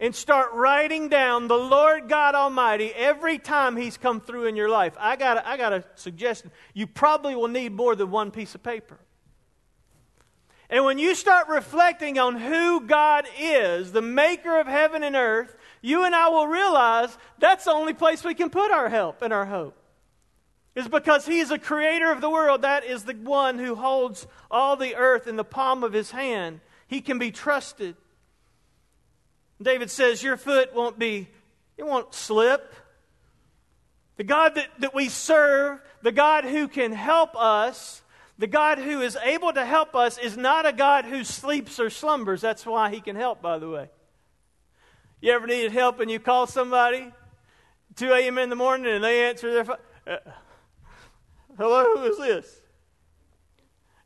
and 0.00 0.14
start 0.14 0.52
writing 0.52 1.08
down 1.08 1.48
the 1.48 1.56
Lord 1.56 2.08
God 2.08 2.34
Almighty 2.34 2.92
every 2.94 3.38
time 3.38 3.76
He's 3.76 3.96
come 3.96 4.20
through 4.20 4.46
in 4.46 4.56
your 4.56 4.68
life. 4.68 4.94
I 4.98 5.16
got, 5.16 5.44
I 5.46 5.56
got 5.56 5.72
a 5.72 5.84
suggestion. 5.94 6.50
You 6.72 6.86
probably 6.86 7.34
will 7.34 7.48
need 7.48 7.72
more 7.72 7.94
than 7.94 8.10
one 8.10 8.30
piece 8.30 8.54
of 8.54 8.62
paper. 8.62 8.98
And 10.70 10.84
when 10.84 10.98
you 10.98 11.14
start 11.14 11.48
reflecting 11.48 12.18
on 12.18 12.36
who 12.36 12.80
God 12.80 13.26
is, 13.38 13.92
the 13.92 14.02
maker 14.02 14.58
of 14.58 14.66
heaven 14.66 15.02
and 15.02 15.14
earth, 15.14 15.56
you 15.82 16.04
and 16.04 16.14
I 16.14 16.28
will 16.28 16.46
realize 16.46 17.16
that's 17.38 17.66
the 17.66 17.72
only 17.72 17.92
place 17.92 18.24
we 18.24 18.34
can 18.34 18.50
put 18.50 18.72
our 18.72 18.88
help 18.88 19.22
and 19.22 19.32
our 19.32 19.46
hope. 19.46 19.76
Is 20.74 20.88
because 20.88 21.26
He's 21.26 21.52
a 21.52 21.58
creator 21.58 22.10
of 22.10 22.20
the 22.20 22.30
world. 22.30 22.62
That 22.62 22.84
is 22.84 23.04
the 23.04 23.12
one 23.14 23.58
who 23.58 23.76
holds 23.76 24.26
all 24.50 24.76
the 24.76 24.96
earth 24.96 25.28
in 25.28 25.36
the 25.36 25.44
palm 25.44 25.84
of 25.84 25.92
His 25.92 26.10
hand. 26.10 26.60
He 26.88 27.00
can 27.00 27.18
be 27.18 27.30
trusted. 27.30 27.94
David 29.60 29.90
says, 29.90 30.22
Your 30.22 30.36
foot 30.36 30.74
won't 30.74 30.98
be, 30.98 31.28
it 31.76 31.84
won't 31.84 32.14
slip. 32.14 32.74
The 34.16 34.24
God 34.24 34.54
that, 34.54 34.68
that 34.78 34.94
we 34.94 35.08
serve, 35.08 35.80
the 36.02 36.12
God 36.12 36.44
who 36.44 36.68
can 36.68 36.92
help 36.92 37.34
us, 37.36 38.02
the 38.38 38.46
God 38.46 38.78
who 38.78 39.00
is 39.00 39.16
able 39.16 39.52
to 39.52 39.64
help 39.64 39.94
us, 39.94 40.18
is 40.18 40.36
not 40.36 40.66
a 40.66 40.72
God 40.72 41.04
who 41.04 41.24
sleeps 41.24 41.80
or 41.80 41.90
slumbers. 41.90 42.40
That's 42.40 42.64
why 42.64 42.90
he 42.90 43.00
can 43.00 43.16
help, 43.16 43.42
by 43.42 43.58
the 43.58 43.68
way. 43.68 43.88
You 45.20 45.32
ever 45.32 45.46
needed 45.46 45.72
help 45.72 46.00
and 46.00 46.10
you 46.10 46.20
call 46.20 46.46
somebody 46.46 47.12
2 47.96 48.12
a.m. 48.12 48.38
in 48.38 48.50
the 48.50 48.56
morning 48.56 48.92
and 48.92 49.02
they 49.02 49.24
answer 49.28 49.52
their 49.52 49.64
phone? 49.64 49.76
Uh, 50.06 50.16
Hello, 51.56 51.96
who 51.96 52.04
is 52.04 52.18
this? 52.18 52.60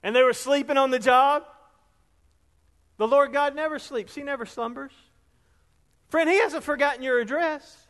And 0.03 0.15
they 0.15 0.23
were 0.23 0.35
sleeping 0.35 0.77
on 0.77 0.91
the 0.91 0.99
job? 0.99 1.45
The 2.99 3.09
Lord 3.09 3.33
God 3.33 3.55
never 3.55 3.79
sleeps, 3.79 4.15
He 4.15 4.23
never 4.23 4.45
slumbers. 4.45 4.93
Friend, 6.09 6.29
He 6.29 6.39
hasn't 6.39 6.65
forgotten 6.65 7.03
your 7.03 7.21
address. 7.21 7.87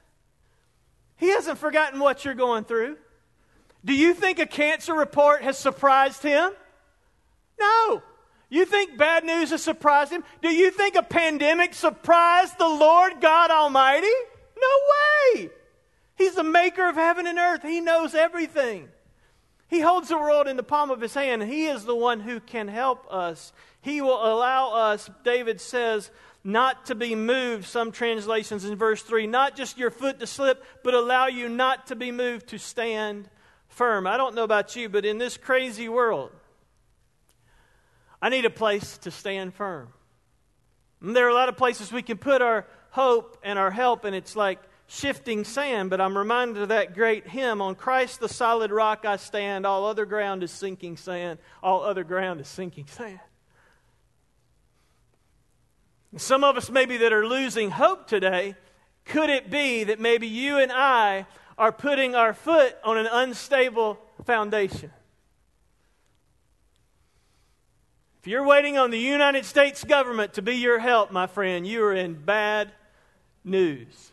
He 1.17 1.29
hasn't 1.31 1.59
forgotten 1.59 1.99
what 2.01 2.25
you're 2.25 2.35
going 2.35 2.65
through. 2.65 2.97
Do 3.85 3.95
you 3.95 4.15
think 4.15 4.39
a 4.39 4.47
cancer 4.47 4.95
report 4.95 5.43
has 5.43 5.59
surprised 5.59 6.23
him? 6.23 6.53
No. 7.59 8.03
You 8.49 8.65
think 8.65 8.97
bad 8.97 9.25
news 9.25 9.51
has 9.51 9.63
surprised 9.63 10.13
him? 10.13 10.25
Do 10.43 10.49
you 10.49 10.71
think 10.71 10.95
a 10.95 11.03
pandemic 11.03 11.75
surprised 11.75 12.57
the 12.59 12.69
Lord 12.69 13.21
God 13.21 13.51
Almighty? 13.51 14.07
No 14.61 14.69
way. 15.35 15.51
He's 16.17 16.35
the 16.35 16.45
maker 16.45 16.89
of 16.89 16.97
heaven 16.97 17.27
and 17.27 17.39
earth. 17.39 17.63
He 17.63 17.81
knows 17.81 18.15
everything. 18.15 18.89
He 19.69 19.81
holds 19.81 20.09
the 20.09 20.17
world 20.17 20.49
in 20.49 20.57
the 20.57 20.63
palm 20.63 20.91
of 20.91 21.01
his 21.01 21.15
hand. 21.15 21.43
He 21.43 21.67
is 21.67 21.85
the 21.85 21.95
one 21.95 22.21
who 22.21 22.41
can 22.41 22.69
help 22.69 23.07
us. 23.13 23.53
He 23.81 24.01
will 24.01 24.25
allow 24.25 24.73
us, 24.73 25.09
David 25.25 25.61
says, 25.61 26.11
not 26.45 26.87
to 26.87 26.95
be 26.95 27.15
moved, 27.15 27.67
some 27.67 27.93
translations 27.93 28.65
in 28.65 28.77
verse 28.77 29.03
3, 29.03 29.27
not 29.27 29.57
just 29.57 29.79
your 29.79 29.91
foot 29.91 30.21
to 30.21 30.27
slip, 30.27 30.65
but 30.83 30.95
allow 30.95 31.27
you 31.27 31.49
not 31.49 31.89
to 31.89 31.97
be 31.97 32.11
moved 32.11 32.49
to 32.49 32.59
stand 32.59 33.29
firm. 33.69 34.07
I 34.07 34.17
don't 34.17 34.35
know 34.35 34.45
about 34.45 34.75
you, 34.77 34.89
but 34.89 35.05
in 35.05 35.19
this 35.19 35.37
crazy 35.37 35.89
world, 35.89 36.31
I 38.21 38.29
need 38.29 38.45
a 38.45 38.51
place 38.51 38.99
to 38.99 39.11
stand 39.11 39.55
firm. 39.55 39.89
And 41.01 41.15
there 41.15 41.27
are 41.27 41.31
a 41.31 41.35
lot 41.35 41.49
of 41.49 41.57
places 41.57 41.93
we 41.93 42.03
can 42.03 42.19
put 42.19 42.43
our 42.43 42.67
hope 42.91 43.39
and 43.43 43.59
our 43.59 43.71
help, 43.71 44.05
and 44.05 44.15
it's 44.15 44.35
like 44.35 44.59
shifting 44.89 45.45
sand, 45.45 45.91
but 45.91 46.01
I'm 46.01 46.17
reminded 46.17 46.63
of 46.63 46.69
that 46.71 46.95
great 46.95 47.29
hymn 47.29 47.61
on 47.61 47.75
Christ 47.75 48.21
the 48.21 48.29
solid 48.29 48.71
rock 48.71 49.05
I 49.05 49.17
stand, 49.17 49.67
all 49.67 49.85
other 49.85 50.07
ground 50.07 50.43
is 50.43 50.51
sinking 50.51 50.97
sand, 50.97 51.39
all 51.63 51.85
other 51.85 52.05
ground 52.05 52.41
is 52.41 52.49
sinking 52.49 52.87
sand. 52.87 53.21
Some 56.17 56.43
of 56.43 56.57
us, 56.57 56.71
maybe, 56.71 56.97
that 56.99 57.13
are 57.13 57.27
losing 57.27 57.71
hope 57.71 58.07
today, 58.07 58.55
could 59.05 59.31
it 59.31 59.51
be 59.51 59.85
that 59.85 60.01
maybe 60.01 60.27
you 60.27 60.59
and 60.59 60.73
I 60.73 61.27
are 61.57 61.73
putting 61.73 62.15
our 62.15 62.33
foot 62.33 62.77
on 62.85 62.97
an 62.97 63.09
unstable 63.11 63.99
foundation? 64.25 64.91
If 68.21 68.27
you're 68.27 68.45
waiting 68.45 68.79
on 68.79 68.91
the 68.91 68.99
United 68.99 69.45
States 69.45 69.85
government 69.85 70.35
to 70.35 70.43
be 70.43 70.57
your 70.57 70.79
help, 70.79 71.13
my 71.13 71.27
friend, 71.27 71.67
you 71.67 71.85
are 71.85 71.95
in 71.95 72.15
bad 72.15 72.73
news. 73.45 74.13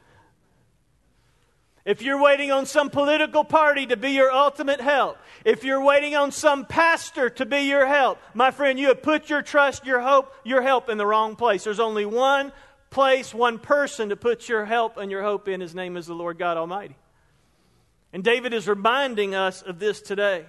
If 1.86 2.01
you're 2.01 2.20
waiting 2.20 2.51
on 2.51 2.65
some 2.65 2.89
political 2.89 3.44
party 3.44 3.86
to 3.86 3.96
be 3.96 4.10
your 4.10 4.32
ultimate 4.32 4.82
help, 4.82 5.20
if 5.44 5.63
you're 5.63 5.84
waiting 5.84 6.15
on 6.15 6.32
some 6.32 6.65
pastor 6.65 7.30
to 7.30 7.46
be 7.46 7.60
your 7.60 7.86
help, 7.86 8.20
my 8.34 8.50
friend, 8.50 8.80
you 8.80 8.88
have 8.88 9.04
put 9.04 9.30
your 9.30 9.44
trust, 9.44 9.86
your 9.86 10.00
hope, 10.00 10.34
your 10.44 10.63
help 10.63 10.89
in 10.89 10.98
the 10.98 11.06
wrong 11.06 11.36
place. 11.36 11.63
There's 11.63 11.80
only 11.80 12.06
one 12.06 12.51
place, 12.89 13.36
one 13.36 13.60
person 13.60 14.10
to 14.10 14.15
put 14.15 14.50
your 14.50 14.65
help 14.65 14.98
and 14.98 15.12
your 15.12 15.22
hope 15.22 15.48
in. 15.48 15.62
His 15.62 15.75
name 15.75 15.96
is 15.96 16.08
the 16.08 16.15
Lord 16.15 16.39
God 16.39 16.58
Almighty. 16.58 16.96
And 18.12 18.24
David 18.24 18.54
is 18.54 18.68
reminding 18.68 19.36
us 19.36 19.62
of 19.62 19.77
this 19.77 20.01
today. 20.01 20.46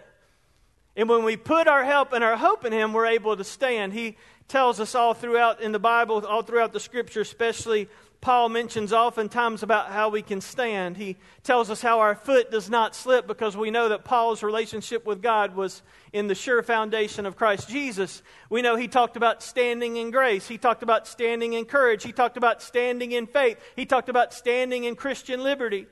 And 0.96 1.10
when 1.10 1.24
we 1.24 1.36
put 1.36 1.68
our 1.68 1.84
help 1.84 2.14
and 2.14 2.24
our 2.24 2.36
hope 2.36 2.64
in 2.64 2.72
Him, 2.72 2.94
we're 2.94 3.06
able 3.06 3.36
to 3.36 3.44
stand. 3.44 3.92
He 3.92 4.16
tells 4.48 4.80
us 4.80 4.94
all 4.94 5.12
throughout 5.12 5.60
in 5.60 5.72
the 5.72 5.78
Bible, 5.78 6.24
all 6.24 6.42
throughout 6.42 6.72
the 6.72 6.80
Scripture, 6.80 7.20
especially 7.20 7.88
Paul 8.26 8.48
mentions 8.48 8.92
oftentimes 8.92 9.62
about 9.62 9.92
how 9.92 10.08
we 10.08 10.20
can 10.20 10.40
stand. 10.40 10.96
He 10.96 11.16
tells 11.44 11.70
us 11.70 11.80
how 11.80 12.00
our 12.00 12.16
foot 12.16 12.50
does 12.50 12.68
not 12.68 12.96
slip 12.96 13.28
because 13.28 13.56
we 13.56 13.70
know 13.70 13.90
that 13.90 14.04
Paul's 14.04 14.42
relationship 14.42 15.06
with 15.06 15.22
God 15.22 15.54
was 15.54 15.80
in 16.12 16.26
the 16.26 16.34
sure 16.34 16.60
foundation 16.64 17.24
of 17.24 17.36
Christ 17.36 17.68
Jesus. 17.68 18.24
We 18.50 18.62
know 18.62 18.74
he 18.74 18.88
talked 18.88 19.16
about 19.16 19.44
standing 19.44 19.96
in 19.96 20.10
grace. 20.10 20.48
He 20.48 20.58
talked 20.58 20.82
about 20.82 21.06
standing 21.06 21.52
in 21.52 21.66
courage. 21.66 22.02
He 22.02 22.10
talked 22.10 22.36
about 22.36 22.62
standing 22.62 23.12
in 23.12 23.28
faith. 23.28 23.58
He 23.76 23.86
talked 23.86 24.08
about 24.08 24.34
standing 24.34 24.82
in 24.82 24.96
Christian 24.96 25.44
liberty. 25.44 25.86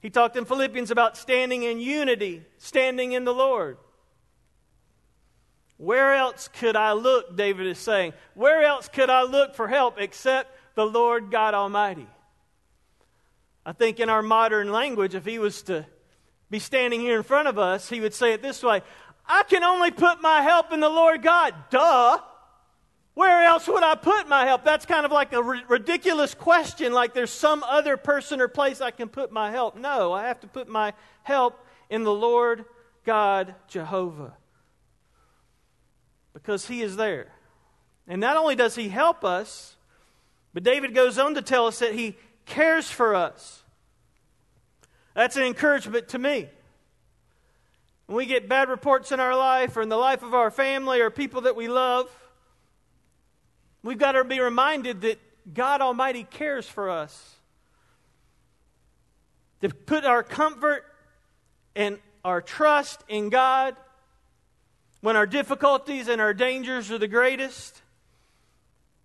He 0.00 0.10
talked 0.10 0.36
in 0.36 0.44
Philippians 0.44 0.92
about 0.92 1.16
standing 1.16 1.64
in 1.64 1.80
unity, 1.80 2.44
standing 2.58 3.10
in 3.10 3.24
the 3.24 3.34
Lord. 3.34 3.78
Where 5.76 6.14
else 6.14 6.46
could 6.46 6.76
I 6.76 6.92
look, 6.92 7.36
David 7.36 7.66
is 7.66 7.78
saying? 7.78 8.12
Where 8.34 8.62
else 8.62 8.86
could 8.86 9.10
I 9.10 9.24
look 9.24 9.56
for 9.56 9.66
help 9.66 9.96
except 9.98 10.54
the 10.78 10.86
Lord 10.86 11.32
God 11.32 11.54
Almighty. 11.54 12.06
I 13.66 13.72
think 13.72 13.98
in 13.98 14.08
our 14.08 14.22
modern 14.22 14.70
language, 14.70 15.16
if 15.16 15.24
he 15.24 15.40
was 15.40 15.62
to 15.62 15.84
be 16.50 16.60
standing 16.60 17.00
here 17.00 17.16
in 17.16 17.24
front 17.24 17.48
of 17.48 17.58
us, 17.58 17.88
he 17.88 17.98
would 17.98 18.14
say 18.14 18.32
it 18.32 18.42
this 18.42 18.62
way 18.62 18.82
I 19.26 19.42
can 19.42 19.64
only 19.64 19.90
put 19.90 20.22
my 20.22 20.40
help 20.40 20.72
in 20.72 20.78
the 20.78 20.88
Lord 20.88 21.20
God. 21.20 21.52
Duh. 21.70 22.20
Where 23.14 23.42
else 23.42 23.66
would 23.66 23.82
I 23.82 23.96
put 23.96 24.28
my 24.28 24.46
help? 24.46 24.62
That's 24.64 24.86
kind 24.86 25.04
of 25.04 25.10
like 25.10 25.32
a 25.32 25.42
r- 25.42 25.62
ridiculous 25.66 26.32
question, 26.32 26.92
like 26.92 27.12
there's 27.12 27.32
some 27.32 27.64
other 27.64 27.96
person 27.96 28.40
or 28.40 28.46
place 28.46 28.80
I 28.80 28.92
can 28.92 29.08
put 29.08 29.32
my 29.32 29.50
help. 29.50 29.76
No, 29.76 30.12
I 30.12 30.28
have 30.28 30.38
to 30.42 30.46
put 30.46 30.68
my 30.68 30.92
help 31.24 31.58
in 31.90 32.04
the 32.04 32.14
Lord 32.14 32.64
God 33.04 33.56
Jehovah 33.66 34.36
because 36.32 36.68
He 36.68 36.82
is 36.82 36.94
there. 36.94 37.32
And 38.06 38.20
not 38.20 38.36
only 38.36 38.54
does 38.54 38.76
He 38.76 38.88
help 38.88 39.24
us, 39.24 39.74
but 40.58 40.64
David 40.64 40.92
goes 40.92 41.20
on 41.20 41.36
to 41.36 41.40
tell 41.40 41.68
us 41.68 41.78
that 41.78 41.94
he 41.94 42.16
cares 42.44 42.90
for 42.90 43.14
us. 43.14 43.62
That's 45.14 45.36
an 45.36 45.44
encouragement 45.44 46.08
to 46.08 46.18
me. 46.18 46.48
When 48.06 48.16
we 48.16 48.26
get 48.26 48.48
bad 48.48 48.68
reports 48.68 49.12
in 49.12 49.20
our 49.20 49.36
life 49.36 49.76
or 49.76 49.82
in 49.82 49.88
the 49.88 49.96
life 49.96 50.24
of 50.24 50.34
our 50.34 50.50
family 50.50 51.00
or 51.00 51.10
people 51.10 51.42
that 51.42 51.54
we 51.54 51.68
love, 51.68 52.10
we've 53.84 53.98
got 53.98 54.12
to 54.12 54.24
be 54.24 54.40
reminded 54.40 55.02
that 55.02 55.20
God 55.54 55.80
Almighty 55.80 56.24
cares 56.24 56.66
for 56.66 56.90
us. 56.90 57.36
To 59.60 59.68
put 59.68 60.04
our 60.04 60.24
comfort 60.24 60.84
and 61.76 62.00
our 62.24 62.42
trust 62.42 63.04
in 63.06 63.28
God 63.28 63.76
when 65.02 65.14
our 65.14 65.24
difficulties 65.24 66.08
and 66.08 66.20
our 66.20 66.34
dangers 66.34 66.90
are 66.90 66.98
the 66.98 67.06
greatest. 67.06 67.80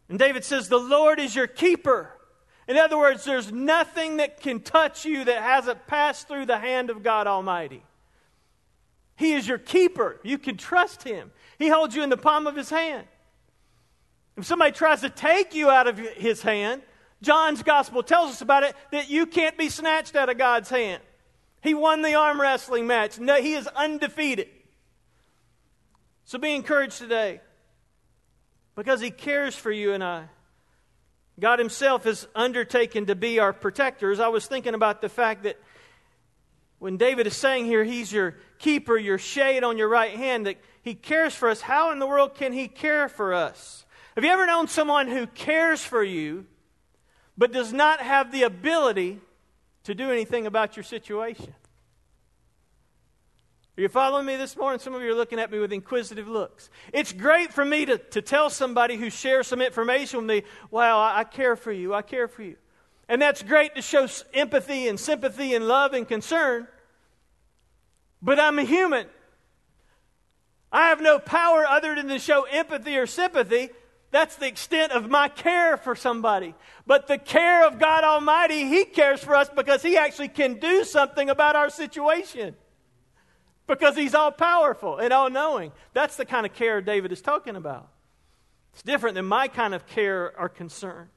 And 0.09 0.19
David 0.19 0.43
says, 0.43 0.69
The 0.69 0.77
Lord 0.77 1.19
is 1.19 1.35
your 1.35 1.47
keeper. 1.47 2.11
In 2.67 2.77
other 2.77 2.97
words, 2.97 3.25
there's 3.25 3.51
nothing 3.51 4.17
that 4.17 4.41
can 4.41 4.61
touch 4.61 5.05
you 5.05 5.25
that 5.25 5.41
hasn't 5.41 5.85
passed 5.87 6.27
through 6.27 6.45
the 6.45 6.57
hand 6.57 6.89
of 6.89 7.03
God 7.03 7.27
Almighty. 7.27 7.83
He 9.15 9.33
is 9.33 9.47
your 9.47 9.57
keeper. 9.57 10.19
You 10.23 10.37
can 10.37 10.57
trust 10.57 11.03
Him. 11.03 11.31
He 11.59 11.69
holds 11.69 11.95
you 11.95 12.03
in 12.03 12.09
the 12.09 12.17
palm 12.17 12.47
of 12.47 12.55
His 12.55 12.69
hand. 12.69 13.05
If 14.37 14.45
somebody 14.45 14.71
tries 14.71 15.01
to 15.01 15.09
take 15.09 15.53
you 15.53 15.69
out 15.69 15.87
of 15.87 15.97
His 15.97 16.41
hand, 16.41 16.81
John's 17.21 17.63
gospel 17.63 18.03
tells 18.03 18.31
us 18.31 18.41
about 18.41 18.63
it 18.63 18.75
that 18.91 19.09
you 19.09 19.25
can't 19.25 19.57
be 19.57 19.69
snatched 19.69 20.15
out 20.15 20.29
of 20.29 20.37
God's 20.37 20.69
hand. 20.69 21.01
He 21.61 21.73
won 21.73 22.01
the 22.01 22.15
arm 22.15 22.39
wrestling 22.39 22.87
match. 22.87 23.19
No, 23.19 23.41
he 23.41 23.53
is 23.53 23.67
undefeated. 23.67 24.49
So 26.25 26.37
be 26.37 26.53
encouraged 26.53 26.97
today 26.97 27.39
because 28.75 29.01
He 29.01 29.11
cares 29.11 29.55
for 29.55 29.71
you 29.71 29.93
and 29.93 30.03
I. 30.03 30.25
God 31.39 31.59
Himself 31.59 32.03
has 32.03 32.27
undertaken 32.35 33.07
to 33.07 33.15
be 33.15 33.39
our 33.39 33.53
protectors. 33.53 34.19
I 34.19 34.27
was 34.27 34.45
thinking 34.45 34.73
about 34.73 35.01
the 35.01 35.09
fact 35.09 35.43
that 35.43 35.59
when 36.79 36.97
David 36.97 37.27
is 37.27 37.35
saying 37.35 37.65
here, 37.65 37.83
He's 37.83 38.11
your 38.11 38.35
keeper, 38.59 38.97
your 38.97 39.17
shade 39.17 39.63
on 39.63 39.77
your 39.77 39.89
right 39.89 40.15
hand, 40.15 40.45
that 40.47 40.57
He 40.81 40.95
cares 40.95 41.33
for 41.33 41.49
us, 41.49 41.61
how 41.61 41.91
in 41.91 41.99
the 41.99 42.07
world 42.07 42.35
can 42.35 42.53
He 42.53 42.67
care 42.67 43.07
for 43.07 43.33
us? 43.33 43.85
Have 44.15 44.23
you 44.23 44.29
ever 44.29 44.45
known 44.45 44.67
someone 44.67 45.07
who 45.07 45.25
cares 45.25 45.83
for 45.83 46.03
you 46.03 46.45
but 47.37 47.51
does 47.51 47.73
not 47.73 47.99
have 47.99 48.31
the 48.31 48.43
ability 48.43 49.19
to 49.85 49.95
do 49.95 50.11
anything 50.11 50.45
about 50.45 50.75
your 50.75 50.83
situation? 50.83 51.53
Are 53.75 53.81
you 53.81 53.89
following 53.89 54.27
me 54.27 54.35
this 54.35 54.55
morning? 54.55 54.79
Some 54.79 54.93
of 54.93 55.01
you 55.01 55.11
are 55.11 55.15
looking 55.15 55.39
at 55.39 55.51
me 55.51 55.57
with 55.57 55.73
inquisitive 55.73 56.27
looks. 56.27 56.69
It's 56.93 57.11
great 57.11 57.51
for 57.51 57.65
me 57.65 57.85
to, 57.85 57.97
to 57.97 58.21
tell 58.21 58.51
somebody 58.51 58.97
who 58.97 59.09
shares 59.09 59.47
some 59.47 59.61
information 59.61 60.19
with 60.19 60.27
me, 60.27 60.43
wow, 60.69 60.99
I, 60.99 61.21
I 61.21 61.23
care 61.23 61.55
for 61.55 61.71
you, 61.71 61.91
I 61.91 62.03
care 62.03 62.27
for 62.27 62.43
you. 62.43 62.55
And 63.09 63.19
that's 63.19 63.41
great 63.41 63.73
to 63.73 63.81
show 63.81 64.07
empathy 64.31 64.87
and 64.87 64.99
sympathy 64.99 65.55
and 65.55 65.67
love 65.67 65.93
and 65.93 66.07
concern. 66.07 66.67
But 68.21 68.39
I'm 68.39 68.59
a 68.59 68.63
human. 68.63 69.07
I 70.71 70.89
have 70.89 71.01
no 71.01 71.17
power 71.17 71.65
other 71.65 71.95
than 71.95 72.09
to 72.09 72.19
show 72.19 72.43
empathy 72.43 72.95
or 72.97 73.07
sympathy. 73.07 73.69
That's 74.11 74.35
the 74.35 74.47
extent 74.47 74.91
of 74.91 75.09
my 75.09 75.29
care 75.29 75.77
for 75.77 75.95
somebody. 75.95 76.53
But 76.85 77.07
the 77.07 77.17
care 77.17 77.65
of 77.65 77.79
God 77.79 78.03
Almighty, 78.03 78.67
He 78.67 78.85
cares 78.85 79.23
for 79.23 79.33
us 79.35 79.49
because 79.49 79.81
He 79.81 79.97
actually 79.97 80.27
can 80.27 80.59
do 80.59 80.83
something 80.83 81.31
about 81.31 81.55
our 81.55 81.71
situation. 81.71 82.55
Because 83.67 83.95
He's 83.95 84.13
all 84.15 84.31
powerful 84.31 84.97
and 84.97 85.13
all 85.13 85.29
knowing. 85.29 85.71
That's 85.93 86.17
the 86.17 86.25
kind 86.25 86.45
of 86.45 86.53
care 86.53 86.81
David 86.81 87.11
is 87.11 87.21
talking 87.21 87.55
about. 87.55 87.89
It's 88.73 88.83
different 88.83 89.15
than 89.15 89.25
my 89.25 89.47
kind 89.47 89.73
of 89.73 89.85
care 89.85 90.33
or 90.37 90.49
concern. 90.49 91.09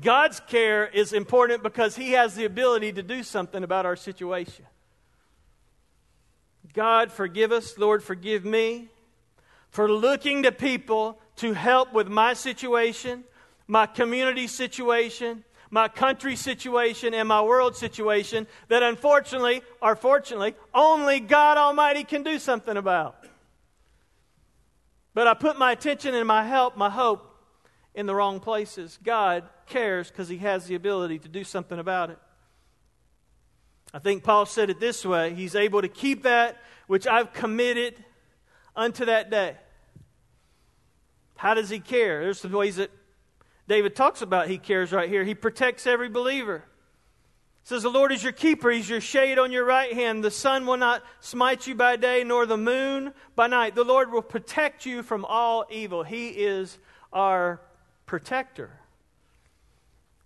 God's 0.00 0.40
care 0.40 0.86
is 0.86 1.12
important 1.12 1.62
because 1.62 1.96
He 1.96 2.12
has 2.12 2.34
the 2.34 2.44
ability 2.44 2.92
to 2.94 3.02
do 3.02 3.22
something 3.22 3.62
about 3.62 3.86
our 3.86 3.96
situation. 3.96 4.66
God, 6.72 7.12
forgive 7.12 7.52
us. 7.52 7.78
Lord, 7.78 8.02
forgive 8.02 8.44
me 8.44 8.88
for 9.70 9.90
looking 9.90 10.42
to 10.42 10.52
people 10.52 11.18
to 11.36 11.52
help 11.52 11.92
with 11.92 12.08
my 12.08 12.32
situation, 12.32 13.24
my 13.66 13.86
community 13.86 14.46
situation, 14.46 15.44
my 15.74 15.88
country 15.88 16.36
situation, 16.36 17.14
and 17.14 17.26
my 17.26 17.42
world 17.42 17.74
situation 17.74 18.46
that 18.68 18.84
unfortunately, 18.84 19.60
or 19.82 19.96
fortunately, 19.96 20.54
only 20.72 21.18
God 21.18 21.58
Almighty 21.58 22.04
can 22.04 22.22
do 22.22 22.38
something 22.38 22.76
about. 22.76 23.26
But 25.14 25.26
I 25.26 25.34
put 25.34 25.58
my 25.58 25.72
attention 25.72 26.14
and 26.14 26.28
my 26.28 26.44
help, 26.44 26.76
my 26.76 26.90
hope 26.90 27.28
in 27.92 28.06
the 28.06 28.14
wrong 28.14 28.38
places. 28.38 29.00
God 29.02 29.48
cares 29.66 30.12
because 30.12 30.28
He 30.28 30.36
has 30.38 30.66
the 30.66 30.76
ability 30.76 31.18
to 31.18 31.28
do 31.28 31.42
something 31.42 31.80
about 31.80 32.10
it. 32.10 32.18
I 33.92 33.98
think 33.98 34.22
Paul 34.22 34.46
said 34.46 34.70
it 34.70 34.78
this 34.78 35.04
way 35.04 35.34
He's 35.34 35.56
able 35.56 35.82
to 35.82 35.88
keep 35.88 36.22
that 36.22 36.56
which 36.86 37.08
I've 37.08 37.32
committed 37.32 37.96
unto 38.76 39.06
that 39.06 39.28
day. 39.28 39.56
How 41.34 41.54
does 41.54 41.68
he 41.68 41.80
care? 41.80 42.22
There's 42.22 42.38
some 42.38 42.52
ways 42.52 42.76
that 42.76 42.92
David 43.66 43.96
talks 43.96 44.22
about 44.22 44.48
he 44.48 44.58
cares 44.58 44.92
right 44.92 45.08
here. 45.08 45.24
He 45.24 45.34
protects 45.34 45.86
every 45.86 46.08
believer. 46.08 46.64
says, 47.62 47.82
The 47.82 47.90
Lord 47.90 48.12
is 48.12 48.22
your 48.22 48.32
keeper. 48.32 48.70
He's 48.70 48.88
your 48.88 49.00
shade 49.00 49.38
on 49.38 49.52
your 49.52 49.64
right 49.64 49.92
hand. 49.92 50.22
The 50.22 50.30
sun 50.30 50.66
will 50.66 50.76
not 50.76 51.02
smite 51.20 51.66
you 51.66 51.74
by 51.74 51.96
day, 51.96 52.24
nor 52.24 52.44
the 52.44 52.58
moon 52.58 53.14
by 53.34 53.46
night. 53.46 53.74
The 53.74 53.84
Lord 53.84 54.12
will 54.12 54.22
protect 54.22 54.84
you 54.84 55.02
from 55.02 55.24
all 55.24 55.64
evil. 55.70 56.02
He 56.02 56.28
is 56.28 56.78
our 57.12 57.60
protector. 58.06 58.70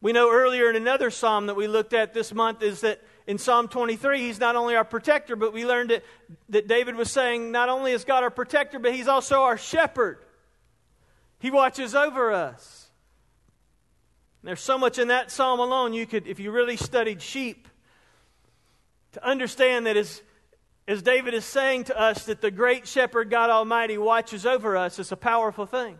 We 0.01 0.13
know 0.13 0.31
earlier 0.31 0.71
in 0.71 0.77
another 0.77 1.11
psalm 1.11 1.47
that 1.47 1.57
we 1.57 1.67
looked 1.67 1.93
at 1.93 2.15
this 2.15 2.33
month 2.33 2.63
is 2.63 2.83
that 2.83 3.01
in 3.27 3.37
Psalm 3.37 3.69
23, 3.69 4.21
he's 4.21 4.39
not 4.39 4.57
only 4.57 4.75
our 4.77 4.85
protector, 4.85 5.37
but 5.37 5.53
we 5.53 5.67
learned 5.67 5.91
that, 5.91 6.05
that 6.49 6.69
David 6.69 6.95
was 6.95 7.11
saying 7.11 7.51
not 7.51 7.69
only 7.69 7.93
is 7.93 8.05
God 8.05 8.23
our 8.23 8.31
protector, 8.31 8.79
but 8.79 8.95
he's 8.95 9.09
also 9.09 9.43
our 9.43 9.59
shepherd. 9.59 10.25
He 11.41 11.51
watches 11.51 11.95
over 11.95 12.33
us. 12.33 12.78
There's 14.43 14.61
so 14.61 14.79
much 14.79 14.99
in 14.99 15.09
that 15.09 15.31
psalm 15.31 15.61
alone 15.61 15.93
you 15.93 16.07
could, 16.07 16.27
if 16.27 16.39
you 16.39 16.51
really 16.51 16.77
studied 16.77 17.21
sheep, 17.21 17.69
to 19.13 19.27
understand 19.27 19.87
that 19.87 19.97
as, 19.97 20.23
as 20.87 21.03
David 21.03 21.35
is 21.35 21.45
saying 21.45 21.85
to 21.85 22.01
us 22.01 22.27
that 22.27 22.41
the 22.41 22.51
great 22.51 22.87
shepherd 22.87 23.31
God 23.31 23.51
Almighty 23.51 23.99
watches 23.99 24.47
over 24.47 24.77
us 24.77 24.99
is 24.99 25.11
a 25.11 25.17
powerful 25.17 25.67
thing. 25.67 25.99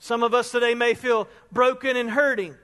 Some 0.00 0.22
of 0.22 0.34
us 0.34 0.50
today 0.50 0.74
may 0.74 0.94
feel 0.94 1.28
broken 1.52 1.96
and 1.96 2.10
hurting. 2.10 2.54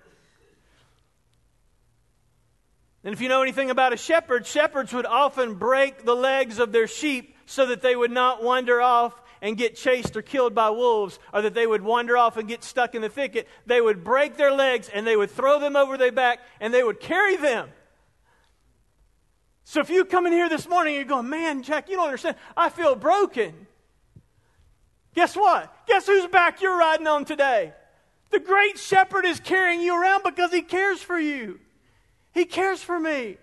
And 3.05 3.13
if 3.13 3.21
you 3.21 3.29
know 3.29 3.43
anything 3.43 3.71
about 3.71 3.93
a 3.93 3.97
shepherd, 3.97 4.47
shepherds 4.47 4.93
would 4.93 5.07
often 5.07 5.55
break 5.55 6.05
the 6.05 6.17
legs 6.17 6.59
of 6.59 6.73
their 6.73 6.87
sheep 6.87 7.37
so 7.47 7.67
that 7.67 7.83
they 7.83 7.95
would 7.95 8.11
not 8.11 8.43
wander 8.43 8.81
off 8.81 9.13
and 9.45 9.59
get 9.59 9.77
chased 9.77 10.17
or 10.17 10.23
killed 10.23 10.55
by 10.55 10.71
wolves, 10.71 11.19
or 11.31 11.43
that 11.43 11.53
they 11.53 11.67
would 11.67 11.83
wander 11.83 12.17
off 12.17 12.39
and 12.39 12.49
get 12.49 12.65
stuck 12.65 12.95
in 12.95 13.03
the 13.03 13.11
thicket, 13.11 13.47
they 13.67 13.79
would 13.79 14.03
break 14.03 14.39
their 14.39 14.51
legs 14.51 14.89
and 14.89 15.07
they 15.07 15.17
would 15.17 15.31
throw 15.31 15.61
them 15.61 15.77
over 15.77 15.99
their 15.99 16.11
back 16.11 16.41
and 16.61 16.73
they 16.73 16.83
would 16.83 16.99
carry 16.99 17.37
them. 17.37 17.69
So 19.65 19.81
if 19.81 19.91
you 19.91 20.07
come 20.07 20.25
in 20.25 20.33
here 20.33 20.49
this 20.49 20.67
morning 20.67 20.97
and 20.97 21.01
you're 21.01 21.17
going, 21.17 21.29
man, 21.29 21.63
Jack, 21.63 21.91
you 21.91 21.97
don't 21.97 22.07
understand. 22.07 22.37
I 22.57 22.71
feel 22.71 22.97
broken. 22.97 23.67
Guess 25.15 25.37
what? 25.37 25.87
Guess 25.87 26.07
whose 26.07 26.27
back 26.29 26.63
you're 26.63 26.79
riding 26.79 27.07
on 27.07 27.27
today? 27.27 27.75
The 28.31 28.41
great 28.41 28.79
shepherd 28.79 29.27
is 29.27 29.41
carrying 29.41 29.83
you 29.83 29.95
around 29.95 30.23
because 30.25 30.53
he 30.53 30.63
cares 30.63 31.03
for 31.03 31.19
you. 31.19 31.61
He 32.33 32.47
cares 32.47 32.83
for 32.83 32.99
me. 32.99 33.37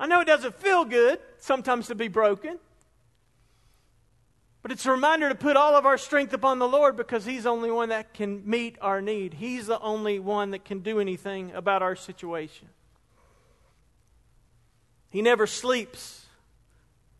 I 0.00 0.08
know 0.08 0.18
it 0.18 0.26
doesn't 0.26 0.56
feel 0.56 0.84
good 0.84 1.20
sometimes 1.38 1.86
to 1.86 1.94
be 1.94 2.08
broken. 2.08 2.58
But 4.62 4.70
it's 4.70 4.86
a 4.86 4.92
reminder 4.92 5.28
to 5.28 5.34
put 5.34 5.56
all 5.56 5.74
of 5.74 5.86
our 5.86 5.98
strength 5.98 6.32
upon 6.32 6.60
the 6.60 6.68
Lord 6.68 6.96
because 6.96 7.24
He's 7.24 7.44
the 7.44 7.50
only 7.50 7.70
one 7.70 7.88
that 7.88 8.14
can 8.14 8.48
meet 8.48 8.78
our 8.80 9.02
need. 9.02 9.34
He's 9.34 9.66
the 9.66 9.80
only 9.80 10.20
one 10.20 10.52
that 10.52 10.64
can 10.64 10.80
do 10.80 11.00
anything 11.00 11.50
about 11.52 11.82
our 11.82 11.96
situation. 11.96 12.68
He 15.10 15.20
never 15.20 15.46
sleeps, 15.46 16.24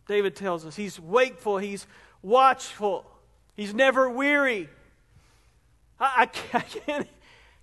David 0.07 0.37
tells 0.37 0.65
us. 0.65 0.77
He's 0.77 0.99
wakeful, 0.99 1.59
He's 1.59 1.87
watchful, 2.23 3.11
He's 3.55 3.75
never 3.75 4.09
weary. 4.09 4.69
I, 6.01 6.23
I, 6.53 6.61
can't. 6.61 7.09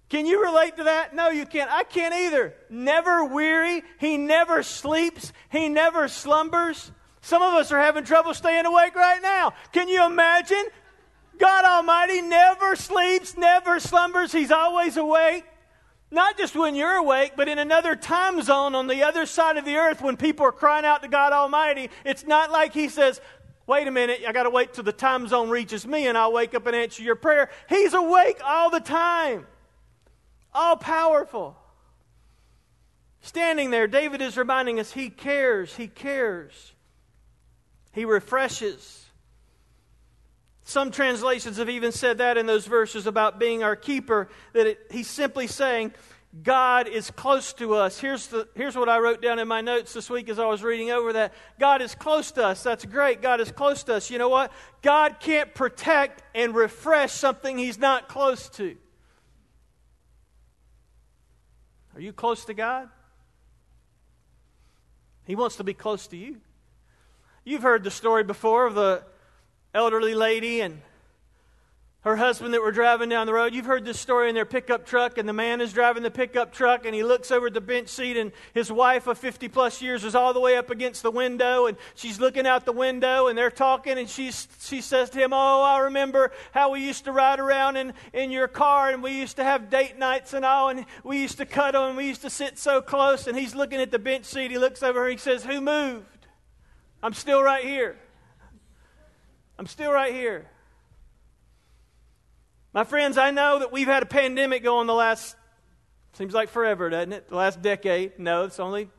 Can 0.09 0.25
you 0.25 0.43
relate 0.43 0.77
to 0.77 0.85
that? 0.85 1.13
No, 1.13 1.29
you 1.29 1.45
can't. 1.45 1.69
I 1.71 1.83
can't 1.83 2.13
either. 2.13 2.53
Never 2.69 3.25
weary. 3.25 3.83
He 3.99 4.17
never 4.17 4.63
sleeps. 4.63 5.33
He 5.51 5.67
never 5.67 6.07
slumbers. 6.07 6.91
Some 7.21 7.41
of 7.41 7.53
us 7.53 7.71
are 7.71 7.79
having 7.79 8.03
trouble 8.03 8.33
staying 8.33 8.65
awake 8.65 8.95
right 8.95 9.21
now. 9.21 9.53
Can 9.71 9.87
you 9.87 10.05
imagine? 10.05 10.63
God 11.37 11.65
Almighty 11.65 12.21
never 12.21 12.75
sleeps, 12.75 13.37
never 13.37 13.79
slumbers. 13.79 14.31
He's 14.31 14.51
always 14.51 14.97
awake. 14.97 15.45
Not 16.11 16.37
just 16.37 16.55
when 16.55 16.75
you're 16.75 16.95
awake, 16.95 17.33
but 17.35 17.47
in 17.47 17.59
another 17.59 17.95
time 17.95 18.41
zone 18.41 18.73
on 18.73 18.87
the 18.87 19.03
other 19.03 19.25
side 19.25 19.57
of 19.57 19.65
the 19.65 19.75
earth 19.75 20.01
when 20.01 20.17
people 20.17 20.45
are 20.45 20.51
crying 20.51 20.85
out 20.85 21.03
to 21.03 21.07
God 21.07 21.33
Almighty. 21.33 21.89
It's 22.03 22.25
not 22.25 22.51
like 22.51 22.73
He 22.73 22.89
says, 22.89 23.21
Wait 23.67 23.87
a 23.87 23.91
minute, 23.91 24.21
I 24.27 24.31
got 24.31 24.43
to 24.43 24.49
wait 24.49 24.73
till 24.73 24.83
the 24.83 24.91
time 24.91 25.27
zone 25.27 25.51
reaches 25.51 25.85
me 25.85 26.07
and 26.07 26.17
I'll 26.17 26.33
wake 26.33 26.55
up 26.55 26.65
and 26.65 26.75
answer 26.75 27.03
your 27.03 27.15
prayer. 27.15 27.51
He's 27.69 27.93
awake 27.93 28.39
all 28.43 28.71
the 28.71 28.79
time, 28.79 29.45
all 30.51 30.75
powerful. 30.75 31.55
Standing 33.21 33.69
there, 33.69 33.85
David 33.85 34.23
is 34.23 34.37
reminding 34.37 34.79
us 34.79 34.93
He 34.93 35.11
cares, 35.11 35.75
He 35.75 35.87
cares. 35.87 36.73
He 37.91 38.05
refreshes. 38.05 39.05
Some 40.63 40.91
translations 40.91 41.57
have 41.57 41.69
even 41.69 41.91
said 41.91 42.19
that 42.19 42.37
in 42.37 42.45
those 42.45 42.67
verses 42.67 43.07
about 43.07 43.39
being 43.39 43.63
our 43.63 43.75
keeper, 43.75 44.29
that 44.53 44.67
it, 44.67 44.79
he's 44.91 45.07
simply 45.07 45.47
saying, 45.47 45.93
God 46.43 46.87
is 46.87 47.09
close 47.09 47.53
to 47.53 47.73
us. 47.73 47.99
Here's, 47.99 48.27
the, 48.27 48.47
here's 48.53 48.75
what 48.75 48.87
I 48.87 48.99
wrote 48.99 49.19
down 49.19 49.39
in 49.39 49.47
my 49.47 49.61
notes 49.61 49.93
this 49.93 50.11
week 50.11 50.29
as 50.29 50.37
I 50.37 50.45
was 50.45 50.61
reading 50.61 50.91
over 50.91 51.11
that. 51.13 51.33
God 51.59 51.81
is 51.81 51.95
close 51.95 52.31
to 52.33 52.45
us. 52.45 52.61
That's 52.61 52.85
great. 52.85 53.23
God 53.23 53.41
is 53.41 53.51
close 53.51 53.81
to 53.85 53.95
us. 53.95 54.11
You 54.11 54.19
know 54.19 54.29
what? 54.29 54.51
God 54.83 55.19
can't 55.19 55.55
protect 55.55 56.21
and 56.35 56.53
refresh 56.53 57.13
something 57.13 57.57
he's 57.57 57.79
not 57.79 58.07
close 58.07 58.47
to. 58.49 58.77
Are 61.95 62.01
you 62.01 62.13
close 62.13 62.45
to 62.45 62.53
God? 62.53 62.89
He 65.25 65.35
wants 65.35 65.55
to 65.55 65.63
be 65.63 65.73
close 65.73 66.05
to 66.07 66.17
you. 66.17 66.37
You've 67.43 67.63
heard 67.63 67.83
the 67.83 67.91
story 67.91 68.23
before 68.23 68.65
of 68.65 68.75
the 68.75 69.03
elderly 69.73 70.13
lady 70.13 70.61
and 70.61 70.81
her 72.01 72.15
husband 72.15 72.53
that 72.53 72.61
were 72.61 72.71
driving 72.71 73.09
down 73.09 73.27
the 73.27 73.33
road. 73.33 73.53
You've 73.53 73.65
heard 73.65 73.83
this 73.83 73.99
story 73.99 74.29
in 74.29 74.35
their 74.35 74.45
pickup 74.45 74.85
truck, 74.85 75.17
and 75.17 75.27
the 75.27 75.33
man 75.33 75.59
is 75.59 75.73
driving 75.73 76.01
the 76.01 76.11
pickup 76.11 76.53
truck, 76.53 76.85
and 76.85 76.95
he 76.95 77.03
looks 77.03 77.29
over 77.29 77.47
at 77.47 77.53
the 77.53 77.59
bench 77.59 77.89
seat, 77.89 78.15
and 78.15 78.31
his 78.53 78.71
wife 78.71 79.07
of 79.07 79.17
50 79.17 79.49
plus 79.49 79.81
years 79.81 80.05
is 80.05 80.15
all 80.15 80.33
the 80.33 80.39
way 80.39 80.55
up 80.55 80.69
against 80.69 81.03
the 81.03 81.11
window, 81.11 81.65
and 81.65 81.77
she's 81.95 82.17
looking 82.17 82.47
out 82.47 82.63
the 82.63 82.71
window, 82.71 83.27
and 83.27 83.37
they're 83.37 83.51
talking, 83.51 83.97
and 83.97 84.09
she's, 84.09 84.47
she 84.61 84.79
says 84.79 85.09
to 85.09 85.19
him, 85.19 85.33
Oh, 85.33 85.61
I 85.61 85.79
remember 85.79 86.31
how 86.53 86.71
we 86.71 86.85
used 86.85 87.03
to 87.03 87.11
ride 87.11 87.39
around 87.39 87.75
in, 87.75 87.93
in 88.13 88.31
your 88.31 88.47
car, 88.47 88.91
and 88.91 89.03
we 89.03 89.19
used 89.19 89.35
to 89.35 89.43
have 89.43 89.69
date 89.69 89.97
nights 89.97 90.33
and 90.33 90.45
all, 90.45 90.69
and 90.69 90.85
we 91.03 91.19
used 91.21 91.37
to 91.39 91.45
cuddle, 91.45 91.87
and 91.87 91.97
we 91.97 92.07
used 92.07 92.21
to 92.21 92.29
sit 92.29 92.57
so 92.57 92.81
close. 92.81 93.27
And 93.27 93.37
he's 93.37 93.55
looking 93.55 93.81
at 93.81 93.91
the 93.91 93.99
bench 93.99 94.23
seat. 94.23 94.51
He 94.51 94.57
looks 94.57 94.81
over, 94.81 95.03
and 95.03 95.11
he 95.11 95.17
says, 95.17 95.43
Who 95.43 95.59
moved? 95.59 96.18
I'm 97.01 97.13
still 97.13 97.41
right 97.41 97.63
here. 97.63 97.97
I'm 99.57 99.67
still 99.67 99.91
right 99.91 100.13
here. 100.13 100.49
My 102.73 102.83
friends, 102.83 103.17
I 103.17 103.31
know 103.31 103.59
that 103.59 103.71
we've 103.71 103.87
had 103.87 104.03
a 104.03 104.05
pandemic 104.05 104.63
going 104.63 104.87
the 104.87 104.93
last, 104.93 105.35
seems 106.13 106.33
like 106.33 106.49
forever, 106.49 106.89
doesn't 106.89 107.13
it? 107.13 107.29
The 107.29 107.35
last 107.35 107.61
decade. 107.61 108.19
No, 108.19 108.43
it's 108.43 108.59
only 108.59 108.83
a 108.83 108.89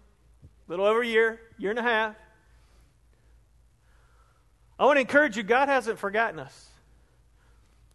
little 0.68 0.86
over 0.86 1.02
a 1.02 1.06
year, 1.06 1.40
year 1.58 1.70
and 1.70 1.78
a 1.78 1.82
half. 1.82 2.16
I 4.78 4.86
want 4.86 4.96
to 4.96 5.00
encourage 5.02 5.36
you 5.36 5.42
God 5.42 5.68
hasn't 5.68 5.98
forgotten 5.98 6.40
us, 6.40 6.68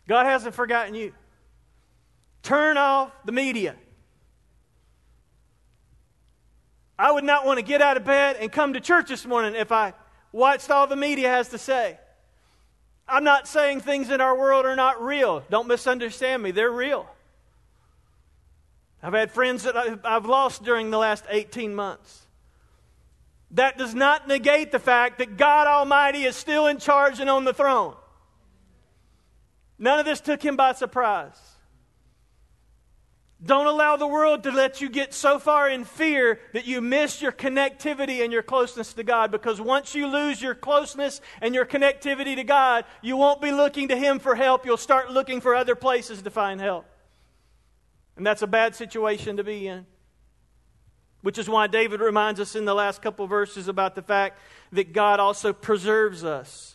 God 0.07 0.25
hasn't 0.25 0.55
forgotten 0.55 0.93
you. 0.93 1.13
Turn 2.43 2.77
off 2.77 3.11
the 3.25 3.31
media. 3.31 3.75
I 6.97 7.11
would 7.11 7.23
not 7.23 7.45
want 7.45 7.59
to 7.59 7.65
get 7.65 7.81
out 7.81 7.97
of 7.97 8.05
bed 8.05 8.37
and 8.39 8.51
come 8.51 8.73
to 8.73 8.79
church 8.79 9.09
this 9.09 9.25
morning 9.25 9.55
if 9.55 9.71
I 9.71 9.93
watched 10.31 10.71
all 10.71 10.87
the 10.87 10.95
media 10.95 11.29
has 11.29 11.49
to 11.49 11.57
say. 11.57 11.99
I'm 13.07 13.23
not 13.23 13.47
saying 13.47 13.81
things 13.81 14.09
in 14.09 14.21
our 14.21 14.37
world 14.37 14.65
are 14.65 14.75
not 14.75 15.01
real. 15.01 15.43
Don't 15.49 15.67
misunderstand 15.67 16.41
me, 16.41 16.51
they're 16.51 16.71
real. 16.71 17.07
I've 19.03 19.13
had 19.13 19.31
friends 19.31 19.63
that 19.63 19.75
I've 20.03 20.25
lost 20.25 20.63
during 20.63 20.89
the 20.89 20.97
last 20.97 21.25
18 21.29 21.75
months. 21.75 22.21
That 23.51 23.77
does 23.77 23.93
not 23.93 24.27
negate 24.27 24.71
the 24.71 24.79
fact 24.79 25.19
that 25.19 25.37
God 25.37 25.67
Almighty 25.67 26.23
is 26.23 26.35
still 26.35 26.65
in 26.65 26.79
charge 26.79 27.19
and 27.19 27.29
on 27.29 27.43
the 27.43 27.53
throne. 27.53 27.93
None 29.77 29.99
of 29.99 30.05
this 30.05 30.21
took 30.21 30.41
him 30.41 30.55
by 30.55 30.73
surprise. 30.73 31.37
Don't 33.45 33.67
allow 33.67 33.95
the 33.95 34.07
world 34.07 34.43
to 34.43 34.51
let 34.51 34.81
you 34.81 34.89
get 34.89 35.13
so 35.13 35.37
far 35.37 35.69
in 35.69 35.83
fear 35.83 36.39
that 36.53 36.65
you 36.65 36.81
miss 36.81 37.21
your 37.21 37.31
connectivity 37.31 38.23
and 38.23 38.33
your 38.33 38.41
closeness 38.41 38.93
to 38.93 39.03
God. 39.03 39.29
Because 39.29 39.61
once 39.61 39.93
you 39.93 40.07
lose 40.07 40.41
your 40.41 40.55
closeness 40.55 41.21
and 41.41 41.53
your 41.53 41.65
connectivity 41.65 42.35
to 42.35 42.43
God, 42.43 42.85
you 43.03 43.17
won't 43.17 43.41
be 43.41 43.51
looking 43.51 43.89
to 43.89 43.95
Him 43.95 44.17
for 44.17 44.33
help. 44.33 44.65
You'll 44.65 44.77
start 44.77 45.11
looking 45.11 45.41
for 45.41 45.53
other 45.53 45.75
places 45.75 46.23
to 46.23 46.31
find 46.31 46.59
help. 46.59 46.85
And 48.17 48.25
that's 48.25 48.41
a 48.41 48.47
bad 48.47 48.75
situation 48.75 49.37
to 49.37 49.43
be 49.43 49.67
in. 49.67 49.85
Which 51.21 51.37
is 51.37 51.47
why 51.47 51.67
David 51.67 51.99
reminds 51.99 52.39
us 52.39 52.55
in 52.55 52.65
the 52.65 52.73
last 52.73 53.01
couple 53.01 53.27
verses 53.27 53.67
about 53.67 53.93
the 53.93 54.01
fact 54.01 54.39
that 54.71 54.91
God 54.91 55.19
also 55.19 55.53
preserves 55.53 56.23
us. 56.23 56.74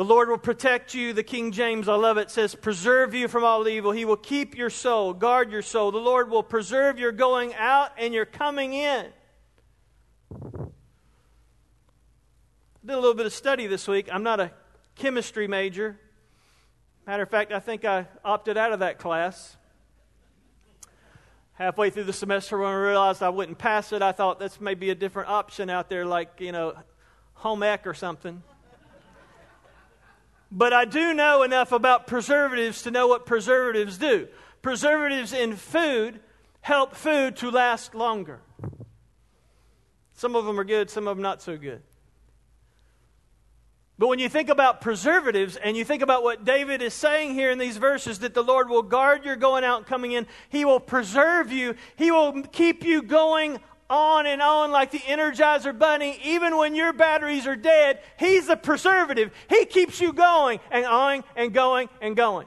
The 0.00 0.06
Lord 0.06 0.30
will 0.30 0.38
protect 0.38 0.94
you. 0.94 1.12
The 1.12 1.22
King 1.22 1.52
James, 1.52 1.86
I 1.86 1.94
love 1.94 2.16
it, 2.16 2.30
says, 2.30 2.54
preserve 2.54 3.12
you 3.12 3.28
from 3.28 3.44
all 3.44 3.68
evil. 3.68 3.92
He 3.92 4.06
will 4.06 4.16
keep 4.16 4.56
your 4.56 4.70
soul, 4.70 5.12
guard 5.12 5.52
your 5.52 5.60
soul. 5.60 5.92
The 5.92 5.98
Lord 5.98 6.30
will 6.30 6.42
preserve 6.42 6.98
your 6.98 7.12
going 7.12 7.52
out 7.52 7.90
and 7.98 8.14
your 8.14 8.24
coming 8.24 8.72
in. 8.72 9.08
I 10.34 10.38
did 12.82 12.92
a 12.92 12.94
little 12.94 13.12
bit 13.12 13.26
of 13.26 13.34
study 13.34 13.66
this 13.66 13.86
week. 13.86 14.08
I'm 14.10 14.22
not 14.22 14.40
a 14.40 14.52
chemistry 14.94 15.46
major. 15.46 16.00
Matter 17.06 17.24
of 17.24 17.28
fact, 17.28 17.52
I 17.52 17.60
think 17.60 17.84
I 17.84 18.06
opted 18.24 18.56
out 18.56 18.72
of 18.72 18.78
that 18.78 18.98
class. 18.98 19.54
Halfway 21.52 21.90
through 21.90 22.04
the 22.04 22.14
semester, 22.14 22.56
when 22.56 22.70
I 22.70 22.74
realized 22.74 23.22
I 23.22 23.28
wouldn't 23.28 23.58
pass 23.58 23.92
it, 23.92 24.00
I 24.00 24.12
thought 24.12 24.38
this 24.38 24.62
may 24.62 24.72
be 24.72 24.88
a 24.88 24.94
different 24.94 25.28
option 25.28 25.68
out 25.68 25.90
there, 25.90 26.06
like, 26.06 26.40
you 26.40 26.52
know, 26.52 26.72
home 27.34 27.62
ec 27.62 27.86
or 27.86 27.92
something. 27.92 28.42
But 30.50 30.72
I 30.72 30.84
do 30.84 31.14
know 31.14 31.42
enough 31.42 31.72
about 31.72 32.06
preservatives 32.06 32.82
to 32.82 32.90
know 32.90 33.06
what 33.06 33.24
preservatives 33.24 33.98
do. 33.98 34.28
Preservatives 34.62 35.32
in 35.32 35.54
food 35.56 36.20
help 36.60 36.94
food 36.94 37.36
to 37.36 37.50
last 37.50 37.94
longer. 37.94 38.40
Some 40.14 40.36
of 40.36 40.44
them 40.44 40.58
are 40.60 40.64
good, 40.64 40.90
some 40.90 41.08
of 41.08 41.16
them 41.16 41.22
not 41.22 41.40
so 41.40 41.56
good. 41.56 41.82
But 43.96 44.08
when 44.08 44.18
you 44.18 44.30
think 44.30 44.48
about 44.48 44.80
preservatives 44.80 45.56
and 45.56 45.76
you 45.76 45.84
think 45.84 46.02
about 46.02 46.22
what 46.22 46.44
David 46.44 46.80
is 46.80 46.94
saying 46.94 47.34
here 47.34 47.50
in 47.50 47.58
these 47.58 47.76
verses, 47.76 48.20
that 48.20 48.32
the 48.32 48.42
Lord 48.42 48.70
will 48.70 48.82
guard 48.82 49.26
your 49.26 49.36
going 49.36 49.62
out 49.62 49.76
and 49.76 49.86
coming 49.86 50.12
in, 50.12 50.26
He 50.48 50.64
will 50.64 50.80
preserve 50.80 51.52
you, 51.52 51.74
He 51.96 52.10
will 52.10 52.42
keep 52.44 52.82
you 52.82 53.02
going 53.02 53.60
on 53.90 54.26
and 54.26 54.40
on 54.40 54.70
like 54.70 54.92
the 54.92 55.00
Energizer 55.00 55.76
Bunny, 55.76 56.18
even 56.24 56.56
when 56.56 56.74
your 56.74 56.92
batteries 56.92 57.46
are 57.46 57.56
dead, 57.56 58.00
He's 58.18 58.46
the 58.46 58.56
preservative. 58.56 59.32
He 59.50 59.66
keeps 59.66 60.00
you 60.00 60.12
going 60.12 60.60
and 60.70 60.84
going 60.84 61.24
and 61.36 61.52
going 61.52 61.88
and 62.00 62.16
going. 62.16 62.46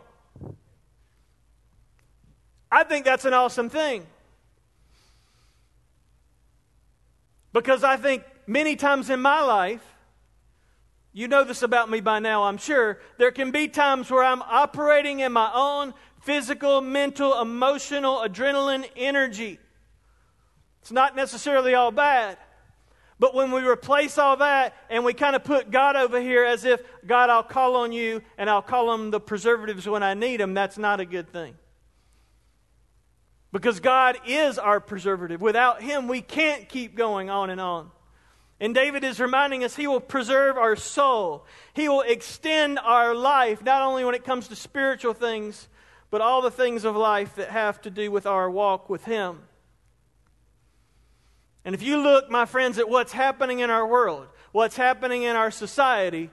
I 2.72 2.84
think 2.84 3.06
that's 3.06 3.26
an 3.26 3.34
awesome 3.34 3.70
thing. 3.70 4.08
Because 7.52 7.84
I 7.84 7.98
think 7.98 8.24
many 8.48 8.76
times 8.76 9.12
in 9.12 9.22
my 9.22 9.42
life, 9.42 9.84
you 11.12 11.28
know 11.28 11.44
this 11.44 11.62
about 11.62 11.92
me 11.92 12.02
by 12.02 12.18
now, 12.18 12.46
I'm 12.46 12.58
sure, 12.58 13.00
there 13.20 13.32
can 13.32 13.52
be 13.52 13.68
times 13.68 14.10
where 14.10 14.24
I'm 14.24 14.42
operating 14.42 15.20
in 15.20 15.32
my 15.32 15.52
own 15.54 15.94
physical, 16.24 16.82
mental, 16.82 17.40
emotional, 17.40 18.24
adrenaline 18.26 18.90
energy. 18.96 19.60
It's 20.84 20.92
not 20.92 21.16
necessarily 21.16 21.76
all 21.76 21.92
bad. 21.92 22.38
But 23.18 23.34
when 23.34 23.54
we 23.54 23.66
replace 23.66 24.18
all 24.18 24.36
that 24.36 24.74
and 24.90 25.06
we 25.06 25.14
kind 25.14 25.34
of 25.34 25.46
put 25.46 25.72
God 25.72 25.96
over 25.96 26.20
here 26.20 26.44
as 26.44 26.66
if, 26.66 26.82
God, 27.08 27.30
I'll 27.30 27.42
call 27.42 27.78
on 27.78 27.94
you 27.94 28.22
and 28.38 28.50
I'll 28.50 28.62
call 28.62 28.90
on 28.90 29.10
the 29.10 29.22
preservatives 29.22 29.88
when 29.88 30.04
I 30.04 30.14
need 30.14 30.42
them, 30.42 30.54
that's 30.54 30.78
not 30.78 31.00
a 31.00 31.06
good 31.06 31.32
thing. 31.32 31.56
Because 33.54 33.80
God 33.80 34.18
is 34.28 34.60
our 34.60 34.82
preservative. 34.82 35.40
Without 35.40 35.82
Him, 35.82 36.10
we 36.10 36.20
can't 36.20 36.68
keep 36.68 36.98
going 36.98 37.30
on 37.30 37.50
and 37.50 37.62
on. 37.62 37.90
And 38.60 38.76
David 38.76 39.06
is 39.06 39.22
reminding 39.22 39.64
us 39.64 39.78
He 39.78 39.88
will 39.88 40.02
preserve 40.02 40.58
our 40.58 40.76
soul, 40.76 41.46
He 41.74 41.88
will 41.88 42.02
extend 42.02 42.78
our 42.78 43.16
life, 43.16 43.64
not 43.64 43.84
only 43.84 44.04
when 44.04 44.16
it 44.16 44.26
comes 44.26 44.50
to 44.50 44.58
spiritual 44.58 45.14
things, 45.14 45.70
but 46.12 46.20
all 46.20 46.42
the 46.42 46.52
things 46.52 46.84
of 46.84 46.98
life 46.98 47.36
that 47.36 47.52
have 47.52 47.82
to 47.84 47.90
do 47.90 48.12
with 48.12 48.26
our 48.26 48.52
walk 48.52 48.90
with 48.90 49.06
Him. 49.06 49.44
And 51.66 51.74
if 51.74 51.82
you 51.82 51.98
look, 51.98 52.30
my 52.30 52.46
friends, 52.46 52.78
at 52.78 52.90
what's 52.90 53.14
happening 53.14 53.60
in 53.60 53.70
our 53.70 53.88
world, 53.88 54.28
what's 54.52 54.76
happening 54.76 55.24
in 55.24 55.36
our 55.36 55.52
society, 55.52 56.30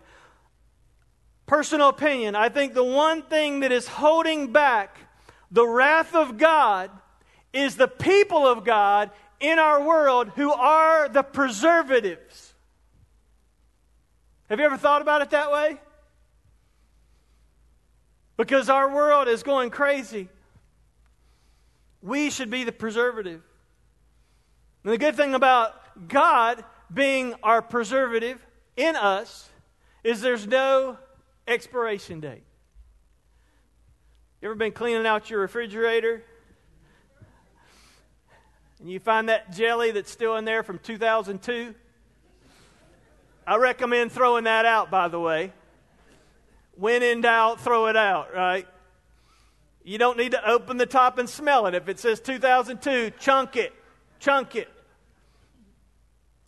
personal 1.47 1.89
opinion, 1.89 2.35
I 2.35 2.49
think 2.49 2.75
the 2.75 2.85
one 2.85 3.23
thing 3.23 3.61
that 3.61 3.73
is 3.73 3.87
holding 3.87 4.53
back 4.53 4.99
the 5.51 5.67
wrath 5.67 6.15
of 6.15 6.39
God 6.39 6.91
is 7.53 7.77
the 7.77 7.89
people 7.89 8.47
of 8.47 8.65
God 8.65 9.11
in 9.41 9.59
our 9.59 9.83
world 9.83 10.31
who 10.37 10.53
are 10.53 11.09
the 11.09 11.23
preservatives. 11.23 12.55
Have 14.49 14.59
you 14.59 14.67
ever 14.67 14.77
thought 14.77 15.03
about 15.03 15.23
it 15.23 15.31
that 15.31 15.51
way? 15.51 15.81
Because 18.37 18.69
our 18.69 18.93
world 18.93 19.29
is 19.29 19.43
going 19.43 19.71
crazy. 19.71 20.29
We 22.03 22.31
should 22.31 22.51
be 22.51 22.65
the 22.65 22.73
preservative. 22.73 23.43
And 24.85 24.93
the 24.93 24.99
good 24.99 25.17
thing 25.17 25.35
about 25.35 26.09
God 26.09 26.65
being 26.93 27.35
our 27.43 27.61
preservative 27.61 28.45
in 28.77 28.97
us 28.97 29.49
is 30.03 30.21
there's 30.21 30.47
no 30.47 30.97
expiration 31.47 32.21
date. 32.21 32.43
You 34.41 34.49
ever 34.49 34.55
been 34.55 34.73
cleaning 34.73 35.07
out 35.07 35.29
your 35.29 35.41
refrigerator? 35.41 36.23
And 38.81 38.91
you 38.91 38.99
find 38.99 39.29
that 39.29 39.53
jelly 39.53 39.91
that's 39.91 40.11
still 40.11 40.37
in 40.37 40.47
there 40.47 40.63
from 40.63 40.79
2002? 40.79 41.75
I 43.47 43.57
recommend 43.57 44.13
throwing 44.13 44.45
that 44.45 44.65
out, 44.65 44.91
by 44.91 45.09
the 45.09 45.21
way. 45.21 45.53
When 46.77 47.03
in 47.03 47.21
doubt, 47.21 47.61
throw 47.61 47.89
it 47.89 47.97
out, 47.97 48.35
right? 48.35 48.67
You 49.85 49.99
don't 49.99 50.17
need 50.17 50.33
to 50.33 50.49
open 50.51 50.79
the 50.79 50.87
top 50.87 51.19
and 51.19 51.29
smell 51.29 51.67
it. 51.67 51.75
If 51.75 51.89
it 51.89 51.99
says 51.99 52.21
2002, 52.21 53.13
chunk 53.19 53.57
it 53.57 53.75
chunk 54.21 54.55
it. 54.55 54.69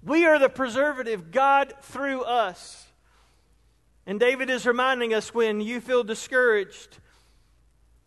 We 0.05 0.27
are 0.27 0.39
the 0.39 0.49
preservative, 0.49 1.31
God 1.31 1.75
through 1.83 2.23
us. 2.23 2.87
And 4.07 4.19
David 4.21 4.51
is 4.51 4.67
reminding 4.67 5.15
us 5.15 5.33
when 5.33 5.61
you 5.61 5.81
feel 5.81 6.05
discouraged. 6.05 6.99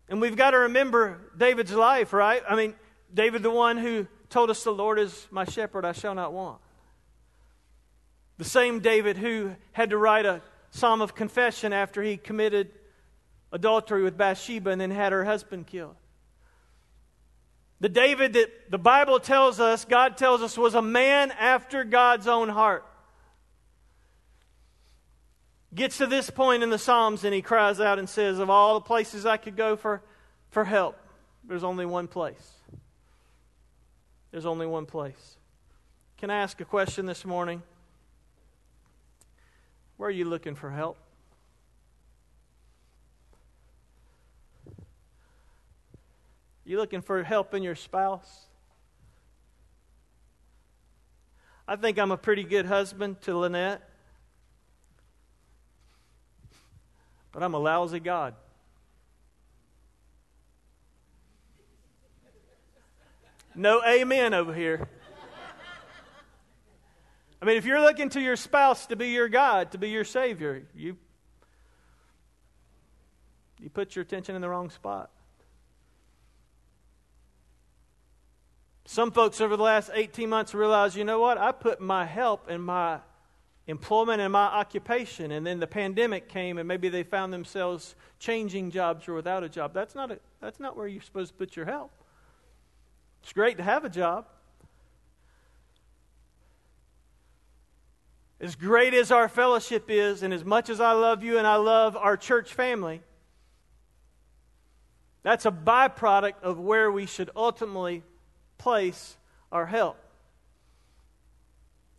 And 0.09 0.21
we've 0.21 0.35
got 0.35 0.51
to 0.51 0.59
remember 0.59 1.19
David's 1.37 1.73
life, 1.73 2.13
right? 2.13 2.43
I 2.47 2.55
mean, 2.55 2.75
David, 3.13 3.43
the 3.43 3.51
one 3.51 3.77
who 3.77 4.07
told 4.29 4.49
us, 4.49 4.63
The 4.63 4.71
Lord 4.71 4.99
is 4.99 5.27
my 5.31 5.45
shepherd, 5.45 5.85
I 5.85 5.93
shall 5.93 6.13
not 6.13 6.33
want. 6.33 6.59
The 8.37 8.43
same 8.43 8.81
David 8.81 9.17
who 9.17 9.55
had 9.71 9.91
to 9.91 9.97
write 9.97 10.25
a 10.25 10.41
psalm 10.71 11.01
of 11.01 11.15
confession 11.15 11.71
after 11.71 12.03
he 12.03 12.17
committed 12.17 12.71
adultery 13.53 14.03
with 14.03 14.17
Bathsheba 14.17 14.71
and 14.71 14.81
then 14.81 14.91
had 14.91 15.13
her 15.13 15.23
husband 15.23 15.67
killed. 15.67 15.95
The 17.81 17.89
David 17.89 18.33
that 18.33 18.71
the 18.71 18.77
Bible 18.77 19.19
tells 19.19 19.59
us, 19.59 19.85
God 19.85 20.17
tells 20.17 20.41
us, 20.41 20.57
was 20.57 20.75
a 20.75 20.81
man 20.81 21.31
after 21.31 21.83
God's 21.83 22.27
own 22.27 22.49
heart. 22.49 22.85
Gets 25.73 25.97
to 25.97 26.07
this 26.07 26.29
point 26.29 26.63
in 26.63 26.69
the 26.69 26.77
Psalms 26.77 27.25
and 27.25 27.33
he 27.33 27.41
cries 27.41 27.81
out 27.81 27.99
and 27.99 28.07
says, 28.07 28.39
Of 28.39 28.49
all 28.49 28.75
the 28.75 28.85
places 28.85 29.25
I 29.25 29.35
could 29.35 29.57
go 29.57 29.75
for, 29.75 30.01
for 30.51 30.63
help, 30.63 30.97
there's 31.43 31.65
only 31.65 31.85
one 31.85 32.07
place. 32.07 32.53
There's 34.31 34.45
only 34.45 34.67
one 34.67 34.85
place. 34.85 35.37
Can 36.17 36.29
I 36.29 36.37
ask 36.37 36.59
a 36.61 36.65
question 36.65 37.05
this 37.05 37.25
morning? 37.25 37.61
Where 39.97 40.07
are 40.07 40.11
you 40.11 40.25
looking 40.25 40.55
for 40.55 40.71
help? 40.71 40.97
You 46.65 46.77
looking 46.77 47.01
for 47.01 47.21
help 47.23 47.53
in 47.53 47.61
your 47.61 47.75
spouse? 47.75 48.47
I 51.67 51.75
think 51.75 51.99
I'm 51.99 52.11
a 52.11 52.17
pretty 52.17 52.43
good 52.43 52.65
husband 52.65 53.21
to 53.21 53.37
Lynette. 53.37 53.87
But 57.31 57.43
I'm 57.43 57.53
a 57.53 57.59
lousy 57.59 57.99
God. 57.99 58.33
No 63.53 63.83
amen 63.85 64.33
over 64.33 64.53
here. 64.53 64.87
I 67.41 67.45
mean, 67.45 67.57
if 67.57 67.65
you're 67.65 67.81
looking 67.81 68.09
to 68.09 68.21
your 68.21 68.35
spouse 68.35 68.87
to 68.87 68.95
be 68.95 69.09
your 69.09 69.29
God, 69.29 69.71
to 69.73 69.77
be 69.77 69.89
your 69.89 70.03
Savior, 70.03 70.63
you, 70.75 70.97
you 73.59 73.69
put 73.69 73.95
your 73.95 74.03
attention 74.03 74.35
in 74.35 74.41
the 74.41 74.49
wrong 74.49 74.69
spot. 74.69 75.11
Some 78.85 79.11
folks 79.11 79.41
over 79.41 79.57
the 79.57 79.63
last 79.63 79.89
18 79.93 80.29
months 80.29 80.53
realize, 80.53 80.95
you 80.95 81.03
know 81.03 81.19
what? 81.19 81.39
I 81.39 81.51
put 81.51 81.81
my 81.81 82.05
help 82.05 82.47
and 82.47 82.63
my 82.63 82.99
employment 83.67 84.21
and 84.21 84.31
my 84.31 84.45
occupation, 84.45 85.31
and 85.31 85.45
then 85.45 85.59
the 85.59 85.67
pandemic 85.67 86.29
came, 86.29 86.59
and 86.59 86.67
maybe 86.67 86.87
they 86.87 87.01
found 87.01 87.33
themselves 87.33 87.95
changing 88.19 88.69
jobs 88.69 89.07
or 89.07 89.15
without 89.15 89.43
a 89.43 89.49
job. 89.49 89.73
That's 89.73 89.95
not, 89.95 90.11
a, 90.11 90.19
that's 90.39 90.59
not 90.59 90.77
where 90.77 90.87
you're 90.87 91.01
supposed 91.01 91.31
to 91.31 91.37
put 91.37 91.55
your 91.55 91.65
help. 91.65 91.91
It's 93.23 93.33
great 93.33 93.57
to 93.57 93.63
have 93.63 93.83
a 93.85 93.89
job. 93.89 94.27
As 98.39 98.55
great 98.55 98.93
as 98.93 99.11
our 99.11 99.27
fellowship 99.27 99.85
is, 99.89 100.21
and 100.21 100.31
as 100.31 100.45
much 100.45 100.69
as 100.69 100.79
I 100.79 100.91
love 100.91 101.23
you 101.23 101.39
and 101.39 101.47
I 101.47 101.55
love 101.55 101.97
our 101.97 102.17
church 102.17 102.53
family, 102.53 103.01
that's 105.23 105.47
a 105.47 105.51
byproduct 105.51 106.43
of 106.43 106.59
where 106.59 106.91
we 106.91 107.07
should 107.07 107.31
ultimately 107.35 108.03
place 108.57 109.15
our 109.51 109.65
help. 109.65 109.97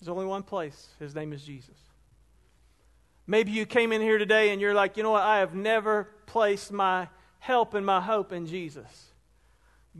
There's 0.00 0.08
only 0.08 0.26
one 0.26 0.42
place. 0.42 0.88
His 0.98 1.14
name 1.14 1.32
is 1.32 1.42
Jesus. 1.42 1.76
Maybe 3.26 3.50
you 3.50 3.66
came 3.66 3.92
in 3.92 4.00
here 4.00 4.18
today 4.18 4.50
and 4.50 4.60
you're 4.60 4.74
like, 4.74 4.96
you 4.96 5.02
know 5.02 5.10
what? 5.10 5.22
I 5.22 5.38
have 5.38 5.54
never 5.54 6.08
placed 6.26 6.70
my 6.70 7.08
help 7.38 7.74
and 7.74 7.84
my 7.84 8.00
hope 8.00 8.32
in 8.32 8.46
Jesus. 8.46 9.10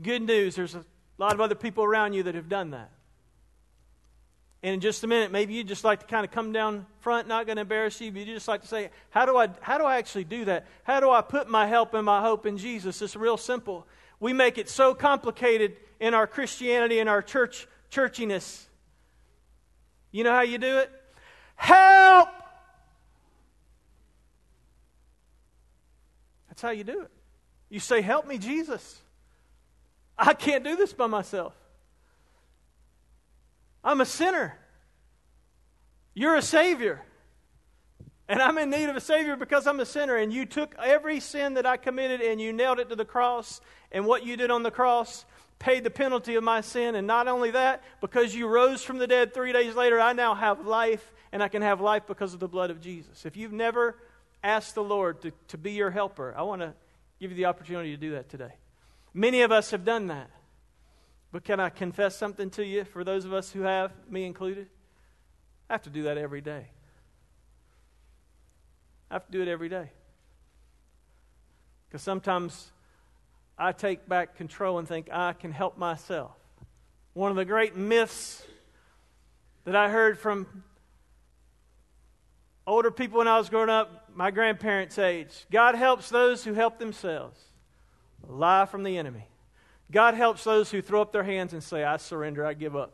Good 0.01 0.21
news, 0.21 0.55
there's 0.55 0.75
a 0.75 0.85
lot 1.17 1.33
of 1.33 1.41
other 1.41 1.55
people 1.55 1.83
around 1.83 2.13
you 2.13 2.23
that 2.23 2.35
have 2.35 2.49
done 2.49 2.71
that. 2.71 2.91
And 4.63 4.73
in 4.75 4.79
just 4.79 5.03
a 5.03 5.07
minute, 5.07 5.31
maybe 5.31 5.53
you'd 5.53 5.67
just 5.67 5.83
like 5.83 5.99
to 5.99 6.05
kind 6.05 6.25
of 6.25 6.31
come 6.31 6.51
down 6.51 6.85
front, 6.99 7.27
not 7.27 7.45
going 7.45 7.57
to 7.57 7.61
embarrass 7.61 7.99
you, 8.01 8.11
but 8.11 8.19
you'd 8.19 8.33
just 8.33 8.47
like 8.47 8.61
to 8.61 8.67
say, 8.67 8.89
how 9.09 9.25
do, 9.25 9.37
I, 9.37 9.49
how 9.61 9.77
do 9.77 9.83
I 9.83 9.97
actually 9.97 10.23
do 10.23 10.45
that? 10.45 10.65
How 10.83 10.99
do 10.99 11.09
I 11.11 11.21
put 11.21 11.47
my 11.47 11.67
help 11.67 11.93
and 11.93 12.05
my 12.05 12.21
hope 12.21 12.45
in 12.45 12.57
Jesus? 12.57 13.01
It's 13.01 13.15
real 13.15 13.37
simple. 13.37 13.87
We 14.19 14.33
make 14.33 14.57
it 14.57 14.67
so 14.67 14.93
complicated 14.93 15.77
in 15.99 16.13
our 16.13 16.27
Christianity 16.27 16.99
and 16.99 17.09
our 17.09 17.21
church 17.21 17.67
churchiness. 17.91 18.63
You 20.11 20.23
know 20.23 20.31
how 20.31 20.41
you 20.41 20.57
do 20.57 20.77
it? 20.77 20.91
Help! 21.55 22.29
That's 26.47 26.61
how 26.61 26.69
you 26.71 26.83
do 26.83 27.01
it. 27.01 27.11
You 27.69 27.79
say, 27.79 28.01
Help 28.01 28.27
me, 28.27 28.37
Jesus. 28.37 29.01
I 30.17 30.33
can't 30.33 30.63
do 30.63 30.75
this 30.75 30.93
by 30.93 31.07
myself. 31.07 31.53
I'm 33.83 34.01
a 34.01 34.05
sinner. 34.05 34.57
You're 36.13 36.35
a 36.35 36.41
Savior. 36.41 37.01
And 38.27 38.41
I'm 38.41 38.57
in 38.57 38.69
need 38.69 38.89
of 38.89 38.95
a 38.95 39.01
Savior 39.01 39.35
because 39.35 39.67
I'm 39.67 39.79
a 39.79 39.85
sinner. 39.85 40.17
And 40.17 40.33
you 40.33 40.45
took 40.45 40.75
every 40.83 41.19
sin 41.19 41.53
that 41.53 41.65
I 41.65 41.77
committed 41.77 42.19
and 42.19 42.41
you 42.41 42.51
nailed 42.51 42.79
it 42.79 42.89
to 42.89 42.95
the 42.95 43.05
cross. 43.05 43.61
And 43.91 44.05
what 44.05 44.25
you 44.25 44.35
did 44.35 44.51
on 44.51 44.63
the 44.63 44.71
cross 44.71 45.25
paid 45.59 45.83
the 45.83 45.89
penalty 45.89 46.35
of 46.35 46.43
my 46.43 46.61
sin. 46.61 46.95
And 46.95 47.07
not 47.07 47.27
only 47.27 47.51
that, 47.51 47.83
because 48.01 48.35
you 48.35 48.47
rose 48.47 48.83
from 48.83 48.97
the 48.97 49.07
dead 49.07 49.33
three 49.33 49.53
days 49.53 49.75
later, 49.75 49.99
I 49.99 50.13
now 50.13 50.35
have 50.35 50.65
life. 50.65 51.13
And 51.31 51.43
I 51.43 51.49
can 51.49 51.61
have 51.61 51.81
life 51.81 52.03
because 52.07 52.33
of 52.33 52.39
the 52.39 52.47
blood 52.47 52.71
of 52.71 52.79
Jesus. 52.79 53.25
If 53.25 53.35
you've 53.35 53.51
never 53.51 53.97
asked 54.43 54.75
the 54.75 54.83
Lord 54.83 55.21
to, 55.21 55.31
to 55.49 55.57
be 55.57 55.73
your 55.73 55.91
helper, 55.91 56.33
I 56.37 56.43
want 56.43 56.61
to 56.61 56.73
give 57.19 57.31
you 57.31 57.37
the 57.37 57.45
opportunity 57.45 57.91
to 57.91 57.97
do 57.97 58.11
that 58.11 58.29
today. 58.29 58.53
Many 59.13 59.41
of 59.41 59.51
us 59.51 59.71
have 59.71 59.83
done 59.83 60.07
that. 60.07 60.29
But 61.31 61.43
can 61.43 61.59
I 61.59 61.69
confess 61.69 62.15
something 62.15 62.49
to 62.51 62.65
you 62.65 62.85
for 62.85 63.03
those 63.03 63.25
of 63.25 63.33
us 63.33 63.51
who 63.51 63.61
have, 63.63 63.91
me 64.09 64.25
included? 64.25 64.67
I 65.69 65.73
have 65.73 65.83
to 65.83 65.89
do 65.89 66.03
that 66.03 66.17
every 66.17 66.41
day. 66.41 66.67
I 69.11 69.15
have 69.15 69.25
to 69.25 69.31
do 69.31 69.41
it 69.41 69.47
every 69.47 69.69
day. 69.69 69.91
Because 71.87 72.01
sometimes 72.01 72.71
I 73.57 73.71
take 73.71 74.07
back 74.07 74.35
control 74.35 74.77
and 74.77 74.87
think 74.87 75.09
I 75.11 75.33
can 75.33 75.51
help 75.51 75.77
myself. 75.77 76.31
One 77.13 77.31
of 77.31 77.37
the 77.37 77.45
great 77.45 77.75
myths 77.75 78.43
that 79.65 79.75
I 79.75 79.89
heard 79.89 80.19
from 80.19 80.63
older 82.67 82.91
people 82.91 83.19
when 83.19 83.27
I 83.27 83.37
was 83.37 83.49
growing 83.49 83.69
up, 83.69 84.09
my 84.13 84.29
grandparents' 84.29 84.99
age 84.99 85.45
God 85.51 85.75
helps 85.75 86.09
those 86.09 86.43
who 86.43 86.53
help 86.53 86.77
themselves. 86.77 87.39
A 88.27 88.31
lie 88.31 88.65
from 88.65 88.83
the 88.83 88.97
enemy. 88.97 89.27
God 89.91 90.13
helps 90.13 90.43
those 90.43 90.69
who 90.69 90.81
throw 90.81 91.01
up 91.01 91.11
their 91.11 91.23
hands 91.23 91.53
and 91.53 91.63
say, 91.63 91.83
I 91.83 91.97
surrender, 91.97 92.45
I 92.45 92.53
give 92.53 92.75
up. 92.75 92.93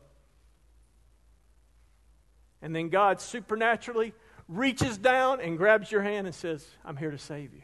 And 2.62 2.74
then 2.74 2.90
God 2.90 3.20
supernaturally 3.20 4.14
reaches 4.48 4.98
down 4.98 5.42
and 5.42 5.58
grabs 5.58 5.92
your 5.92 6.02
hand 6.02 6.28
and 6.28 6.36
says, 6.36 6.66
I'm 6.86 6.96
here 6.96 7.12
to 7.12 7.18
save 7.18 7.54
you. 7.54 7.64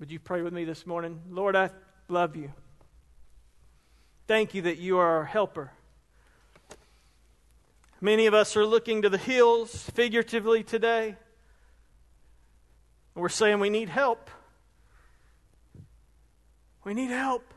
Would 0.00 0.10
you 0.10 0.18
pray 0.18 0.42
with 0.42 0.52
me 0.52 0.64
this 0.64 0.86
morning? 0.86 1.20
Lord, 1.30 1.54
I 1.54 1.70
love 2.08 2.34
you. 2.34 2.52
Thank 4.26 4.52
you 4.52 4.62
that 4.62 4.78
you 4.78 4.98
are 4.98 5.18
our 5.18 5.24
helper. 5.24 5.70
Many 8.00 8.26
of 8.26 8.34
us 8.34 8.56
are 8.56 8.66
looking 8.66 9.02
to 9.02 9.08
the 9.08 9.18
hills 9.18 9.88
figuratively 9.90 10.64
today. 10.64 11.16
We're 13.14 13.28
saying 13.28 13.60
we 13.60 13.70
need 13.70 13.88
help. 13.88 14.30
We 16.82 16.92
need 16.92 17.10
help. 17.10 17.54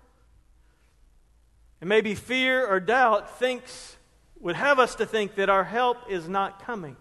And 1.82 1.90
maybe 1.90 2.14
fear 2.14 2.66
or 2.66 2.80
doubt 2.80 3.40
thinks 3.40 3.98
would 4.40 4.56
have 4.56 4.78
us 4.78 4.94
to 4.96 5.06
think 5.08 5.36
that 5.36 5.50
our 5.50 5.64
help 5.64 5.98
is 6.10 6.30
not 6.30 6.64
coming. 6.64 6.98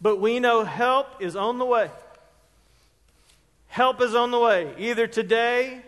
But 0.00 0.20
we 0.20 0.38
know 0.38 0.62
help 0.62 1.20
is 1.20 1.34
on 1.34 1.58
the 1.58 1.64
way. 1.64 1.90
Help 3.76 4.00
is 4.00 4.14
on 4.14 4.30
the 4.30 4.38
way. 4.38 4.72
Either 4.78 5.06
today 5.06 5.82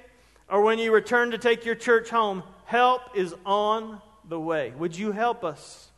or 0.46 0.61
when 0.61 0.79
you 0.79 0.92
return 0.92 1.31
to 1.31 1.38
take 1.38 1.64
your 1.64 1.74
church 1.74 2.11
home, 2.11 2.42
help 2.66 3.01
is 3.14 3.35
on 3.46 4.03
the 4.29 4.38
way. 4.38 4.74
Would 4.77 4.94
you 4.94 5.11
help 5.11 5.42
us, 5.42 5.88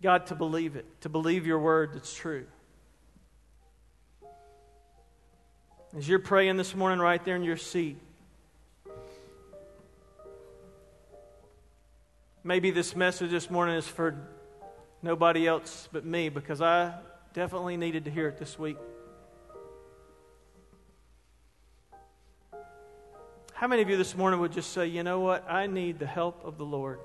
God, 0.00 0.26
to 0.26 0.36
believe 0.36 0.76
it, 0.76 0.86
to 1.00 1.08
believe 1.08 1.44
your 1.44 1.58
word 1.58 1.92
that's 1.92 2.14
true? 2.14 2.46
As 5.98 6.08
you're 6.08 6.20
praying 6.20 6.56
this 6.56 6.72
morning 6.72 7.00
right 7.00 7.24
there 7.24 7.34
in 7.34 7.42
your 7.42 7.56
seat, 7.56 7.98
maybe 12.44 12.70
this 12.70 12.94
message 12.94 13.32
this 13.32 13.50
morning 13.50 13.74
is 13.74 13.88
for 13.88 14.14
nobody 15.02 15.48
else 15.48 15.88
but 15.90 16.04
me 16.04 16.28
because 16.28 16.60
I 16.60 16.94
definitely 17.34 17.76
needed 17.76 18.04
to 18.04 18.12
hear 18.12 18.28
it 18.28 18.38
this 18.38 18.56
week. 18.56 18.76
How 23.56 23.66
many 23.68 23.80
of 23.80 23.88
you 23.88 23.96
this 23.96 24.14
morning 24.14 24.38
would 24.40 24.52
just 24.52 24.74
say, 24.74 24.86
you 24.86 25.02
know 25.02 25.20
what? 25.20 25.50
I 25.50 25.66
need 25.66 25.98
the 25.98 26.06
help 26.06 26.44
of 26.44 26.58
the 26.58 26.64
Lord. 26.64 27.00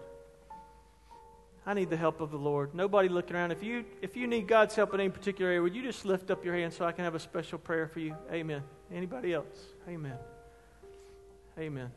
I 1.65 1.73
need 1.73 1.89
the 1.89 1.95
help 1.95 2.19
of 2.19 2.29
the 2.29 2.37
Lord. 2.37 2.75
Nobody 2.75 3.07
looking 3.07 3.37
around. 3.37 3.51
If 3.51 3.63
you 3.63 3.85
if 4.01 4.17
you 4.17 4.27
need 4.27 4.49
God's 4.49 4.75
help 4.75 4.93
in 4.93 4.99
any 4.99 5.09
particular 5.09 5.49
area, 5.49 5.61
would 5.61 5.73
you 5.73 5.81
just 5.81 6.03
lift 6.03 6.29
up 6.29 6.43
your 6.43 6.53
hand 6.53 6.73
so 6.73 6.83
I 6.83 6.91
can 6.91 7.05
have 7.05 7.15
a 7.15 7.19
special 7.19 7.57
prayer 7.57 7.87
for 7.87 8.01
you? 8.01 8.17
Amen. 8.29 8.63
Anybody 8.93 9.33
else? 9.33 9.45
Amen. 9.87 10.17
Amen. 11.57 11.89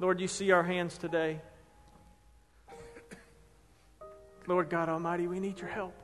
Lord, 0.00 0.20
you 0.20 0.28
see 0.28 0.50
our 0.50 0.62
hands 0.62 0.98
today. 0.98 1.40
Lord 4.46 4.68
God 4.68 4.90
Almighty, 4.90 5.26
we 5.26 5.40
need 5.40 5.58
your 5.58 5.70
help. 5.70 5.94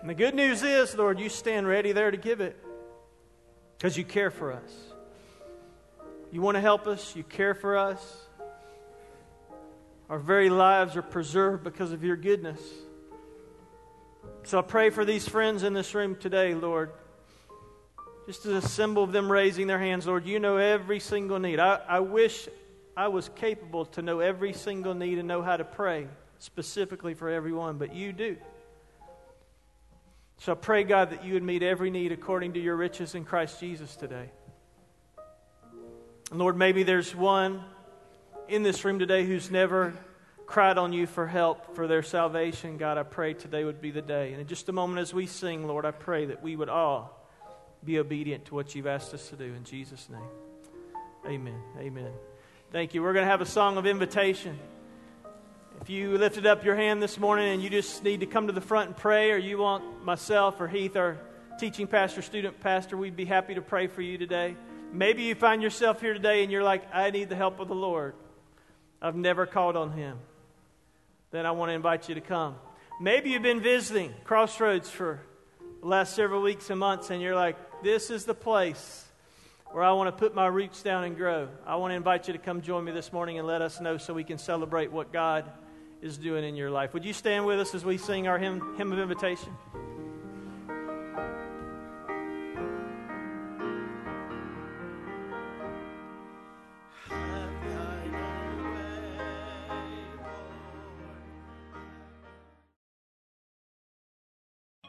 And 0.00 0.08
the 0.08 0.14
good 0.14 0.34
news 0.34 0.62
is, 0.62 0.94
Lord, 0.94 1.18
you 1.18 1.28
stand 1.28 1.66
ready 1.66 1.92
there 1.92 2.10
to 2.10 2.16
give 2.16 2.40
it 2.40 2.56
because 3.76 3.96
you 3.96 4.04
care 4.04 4.30
for 4.30 4.52
us. 4.52 4.72
You 6.30 6.40
want 6.40 6.56
to 6.56 6.60
help 6.60 6.86
us, 6.86 7.16
you 7.16 7.24
care 7.24 7.54
for 7.54 7.76
us. 7.76 8.00
Our 10.08 10.18
very 10.18 10.50
lives 10.50 10.96
are 10.96 11.02
preserved 11.02 11.64
because 11.64 11.92
of 11.92 12.04
your 12.04 12.16
goodness. 12.16 12.60
So 14.44 14.58
I 14.58 14.62
pray 14.62 14.90
for 14.90 15.04
these 15.04 15.28
friends 15.28 15.62
in 15.62 15.74
this 15.74 15.94
room 15.94 16.16
today, 16.16 16.54
Lord. 16.54 16.92
Just 18.26 18.46
as 18.46 18.64
a 18.64 18.68
symbol 18.68 19.02
of 19.02 19.12
them 19.12 19.30
raising 19.30 19.66
their 19.66 19.78
hands, 19.78 20.06
Lord, 20.06 20.26
you 20.26 20.38
know 20.38 20.58
every 20.58 21.00
single 21.00 21.38
need. 21.38 21.58
I, 21.58 21.80
I 21.88 22.00
wish 22.00 22.48
I 22.96 23.08
was 23.08 23.30
capable 23.36 23.86
to 23.86 24.02
know 24.02 24.20
every 24.20 24.52
single 24.52 24.94
need 24.94 25.18
and 25.18 25.26
know 25.26 25.42
how 25.42 25.56
to 25.56 25.64
pray 25.64 26.08
specifically 26.38 27.14
for 27.14 27.28
everyone, 27.28 27.78
but 27.78 27.94
you 27.94 28.12
do. 28.12 28.36
So 30.38 30.52
I 30.52 30.54
pray, 30.54 30.84
God, 30.84 31.10
that 31.10 31.24
you 31.24 31.34
would 31.34 31.42
meet 31.42 31.62
every 31.62 31.90
need 31.90 32.12
according 32.12 32.52
to 32.52 32.60
your 32.60 32.76
riches 32.76 33.14
in 33.14 33.24
Christ 33.24 33.58
Jesus 33.58 33.96
today. 33.96 34.30
And 36.30 36.38
Lord, 36.38 36.56
maybe 36.56 36.84
there's 36.84 37.14
one 37.14 37.64
in 38.46 38.62
this 38.62 38.84
room 38.84 39.00
today 39.00 39.26
who's 39.26 39.50
never 39.50 39.94
cried 40.46 40.78
on 40.78 40.92
you 40.92 41.06
for 41.06 41.26
help 41.26 41.74
for 41.74 41.88
their 41.88 42.04
salvation. 42.04 42.78
God, 42.78 42.98
I 42.98 43.02
pray 43.02 43.34
today 43.34 43.64
would 43.64 43.82
be 43.82 43.90
the 43.90 44.00
day. 44.00 44.32
And 44.32 44.40
in 44.40 44.46
just 44.46 44.68
a 44.68 44.72
moment 44.72 45.00
as 45.00 45.12
we 45.12 45.26
sing, 45.26 45.66
Lord, 45.66 45.84
I 45.84 45.90
pray 45.90 46.26
that 46.26 46.42
we 46.42 46.54
would 46.54 46.68
all 46.68 47.28
be 47.84 47.98
obedient 47.98 48.46
to 48.46 48.54
what 48.54 48.74
you've 48.74 48.86
asked 48.86 49.12
us 49.14 49.28
to 49.30 49.36
do. 49.36 49.44
In 49.44 49.64
Jesus' 49.64 50.08
name, 50.08 50.20
Amen. 51.26 51.60
Amen. 51.78 52.12
Thank 52.70 52.94
you. 52.94 53.02
We're 53.02 53.12
going 53.12 53.24
to 53.24 53.30
have 53.30 53.40
a 53.40 53.46
song 53.46 53.76
of 53.76 53.86
invitation. 53.86 54.58
If 55.80 55.88
you 55.88 56.18
lifted 56.18 56.44
up 56.44 56.64
your 56.64 56.74
hand 56.74 57.00
this 57.00 57.18
morning 57.18 57.48
and 57.48 57.62
you 57.62 57.70
just 57.70 58.02
need 58.02 58.20
to 58.20 58.26
come 58.26 58.48
to 58.48 58.52
the 58.52 58.60
front 58.60 58.88
and 58.88 58.96
pray, 58.96 59.30
or 59.30 59.36
you 59.36 59.58
want 59.58 60.04
myself 60.04 60.60
or 60.60 60.66
Heath, 60.66 60.96
our 60.96 61.18
teaching 61.58 61.86
pastor, 61.86 62.20
student 62.20 62.60
pastor, 62.60 62.96
we'd 62.96 63.16
be 63.16 63.24
happy 63.24 63.54
to 63.54 63.62
pray 63.62 63.86
for 63.86 64.02
you 64.02 64.18
today. 64.18 64.56
Maybe 64.92 65.22
you 65.22 65.34
find 65.34 65.62
yourself 65.62 66.00
here 66.00 66.12
today 66.12 66.42
and 66.42 66.50
you're 66.50 66.64
like, 66.64 66.82
I 66.92 67.10
need 67.10 67.28
the 67.28 67.36
help 67.36 67.60
of 67.60 67.68
the 67.68 67.76
Lord. 67.76 68.14
I've 69.00 69.14
never 69.14 69.46
called 69.46 69.76
on 69.76 69.92
Him. 69.92 70.18
Then 71.30 71.46
I 71.46 71.52
want 71.52 71.70
to 71.70 71.74
invite 71.74 72.08
you 72.08 72.16
to 72.16 72.20
come. 72.20 72.56
Maybe 73.00 73.30
you've 73.30 73.42
been 73.42 73.62
visiting 73.62 74.12
Crossroads 74.24 74.90
for 74.90 75.20
the 75.80 75.86
last 75.86 76.14
several 76.14 76.42
weeks 76.42 76.70
and 76.70 76.80
months 76.80 77.10
and 77.10 77.22
you're 77.22 77.36
like, 77.36 77.56
this 77.82 78.10
is 78.10 78.24
the 78.24 78.34
place 78.34 79.06
where 79.70 79.84
I 79.84 79.92
want 79.92 80.08
to 80.08 80.18
put 80.18 80.34
my 80.34 80.48
roots 80.48 80.82
down 80.82 81.04
and 81.04 81.16
grow. 81.16 81.48
I 81.64 81.76
want 81.76 81.92
to 81.92 81.96
invite 81.96 82.26
you 82.26 82.32
to 82.32 82.38
come 82.38 82.62
join 82.62 82.84
me 82.84 82.90
this 82.90 83.12
morning 83.12 83.38
and 83.38 83.46
let 83.46 83.62
us 83.62 83.80
know 83.80 83.96
so 83.96 84.12
we 84.12 84.24
can 84.24 84.38
celebrate 84.38 84.90
what 84.90 85.12
God 85.12 85.50
is 86.00 86.18
doing 86.18 86.44
in 86.44 86.56
your 86.56 86.70
life. 86.70 86.94
Would 86.94 87.04
you 87.04 87.12
stand 87.12 87.46
with 87.46 87.58
us 87.60 87.74
as 87.74 87.84
we 87.84 87.98
sing 87.98 88.28
our 88.28 88.38
hymn, 88.38 88.76
hymn 88.76 88.92
of 88.92 88.98
invitation? 88.98 89.56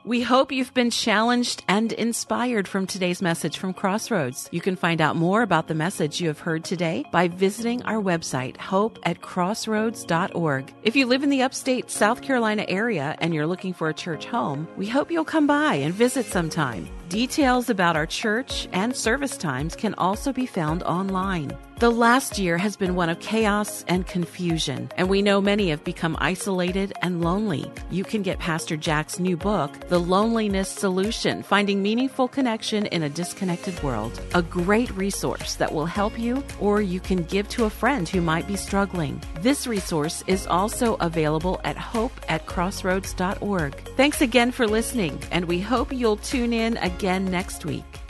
We 0.06 0.22
hope 0.22 0.54
you've 0.54 0.74
been 0.74 0.92
challenged 0.92 1.66
and 1.68 1.92
inspired 1.92 2.70
from 2.70 2.88
today's 2.88 3.22
message 3.22 3.58
from 3.58 3.74
Crossroads. 3.74 4.48
You 4.52 4.62
can 4.62 4.78
find 4.78 5.02
out 5.02 5.18
more 5.18 5.42
about 5.42 5.68
the 5.68 5.76
message 5.76 6.22
you 6.22 6.30
have 6.30 6.40
heard 6.40 6.64
today 6.64 7.04
by 7.12 7.28
visiting 7.28 7.84
our 7.84 8.02
website, 8.02 8.56
hope 8.56 8.98
at 9.04 9.22
crossroads.org. 9.22 10.74
If 10.84 10.96
you 10.96 11.06
live 11.06 11.24
in 11.24 11.30
the 11.30 11.42
upstate 11.42 11.92
South 11.92 12.22
Carolina 12.22 12.64
area 12.70 13.18
and 13.20 13.34
you're 13.34 13.46
looking 13.46 13.74
for 13.74 13.90
a 13.90 13.94
church 13.94 14.26
home, 14.26 14.70
we 14.78 14.88
hope 14.88 15.12
you'll 15.12 15.26
come 15.26 15.48
by 15.48 15.76
and 15.76 15.94
visit 15.94 16.26
sometime. 16.26 16.88
Details 17.10 17.72
about 17.72 17.96
our 17.96 18.06
church 18.06 18.68
and 18.72 18.96
service 18.96 19.36
times 19.36 19.76
can 19.76 19.96
also 19.96 20.32
be 20.32 20.46
found 20.46 20.84
online. 20.84 21.58
The 21.80 21.90
last 21.90 22.38
year 22.38 22.58
has 22.58 22.76
been 22.76 22.94
one 22.94 23.08
of 23.08 23.22
chaos 23.22 23.86
and 23.88 24.06
confusion, 24.06 24.92
and 24.98 25.08
we 25.08 25.22
know 25.22 25.40
many 25.40 25.70
have 25.70 25.82
become 25.86 26.18
isolated 26.20 26.92
and 27.02 27.24
lonely. 27.24 27.72
You 27.90 28.04
can 28.04 28.22
get 28.22 28.38
Pastor 28.38 28.76
Jack's 28.76 29.18
new 29.18 29.38
book, 29.38 29.88
The 29.88 29.98
Loneliness 29.98 30.68
Solution 30.68 31.42
Finding 31.42 31.82
Meaningful 31.82 32.28
Connection 32.28 32.86
in 32.88 33.04
a 33.04 33.10
Disconnected 33.10 33.82
World, 33.82 34.20
a 34.36 34.42
great 34.42 34.92
resource 34.92 35.56
that 35.56 35.74
will 35.74 35.86
help 35.86 36.20
you, 36.20 36.44
or 36.60 36.82
you 36.82 37.00
can 37.00 37.24
give 37.24 37.48
to 37.48 37.64
a 37.64 37.70
friend 37.70 38.10
who 38.10 38.20
might 38.20 38.46
be 38.46 38.58
struggling. 38.58 39.22
This 39.40 39.66
resource 39.66 40.22
is 40.28 40.48
also 40.48 40.96
available 40.96 41.62
at 41.64 41.78
hope 41.78 42.12
at 42.28 42.46
crossroads.org. 42.46 43.74
Thanks 43.96 44.20
again 44.20 44.52
for 44.52 44.68
listening, 44.68 45.18
and 45.32 45.46
we 45.46 45.62
hope 45.62 45.94
you'll 45.94 46.18
tune 46.18 46.52
in 46.52 46.76
again 47.00 47.24
next 47.32 47.64
week. 47.64 48.09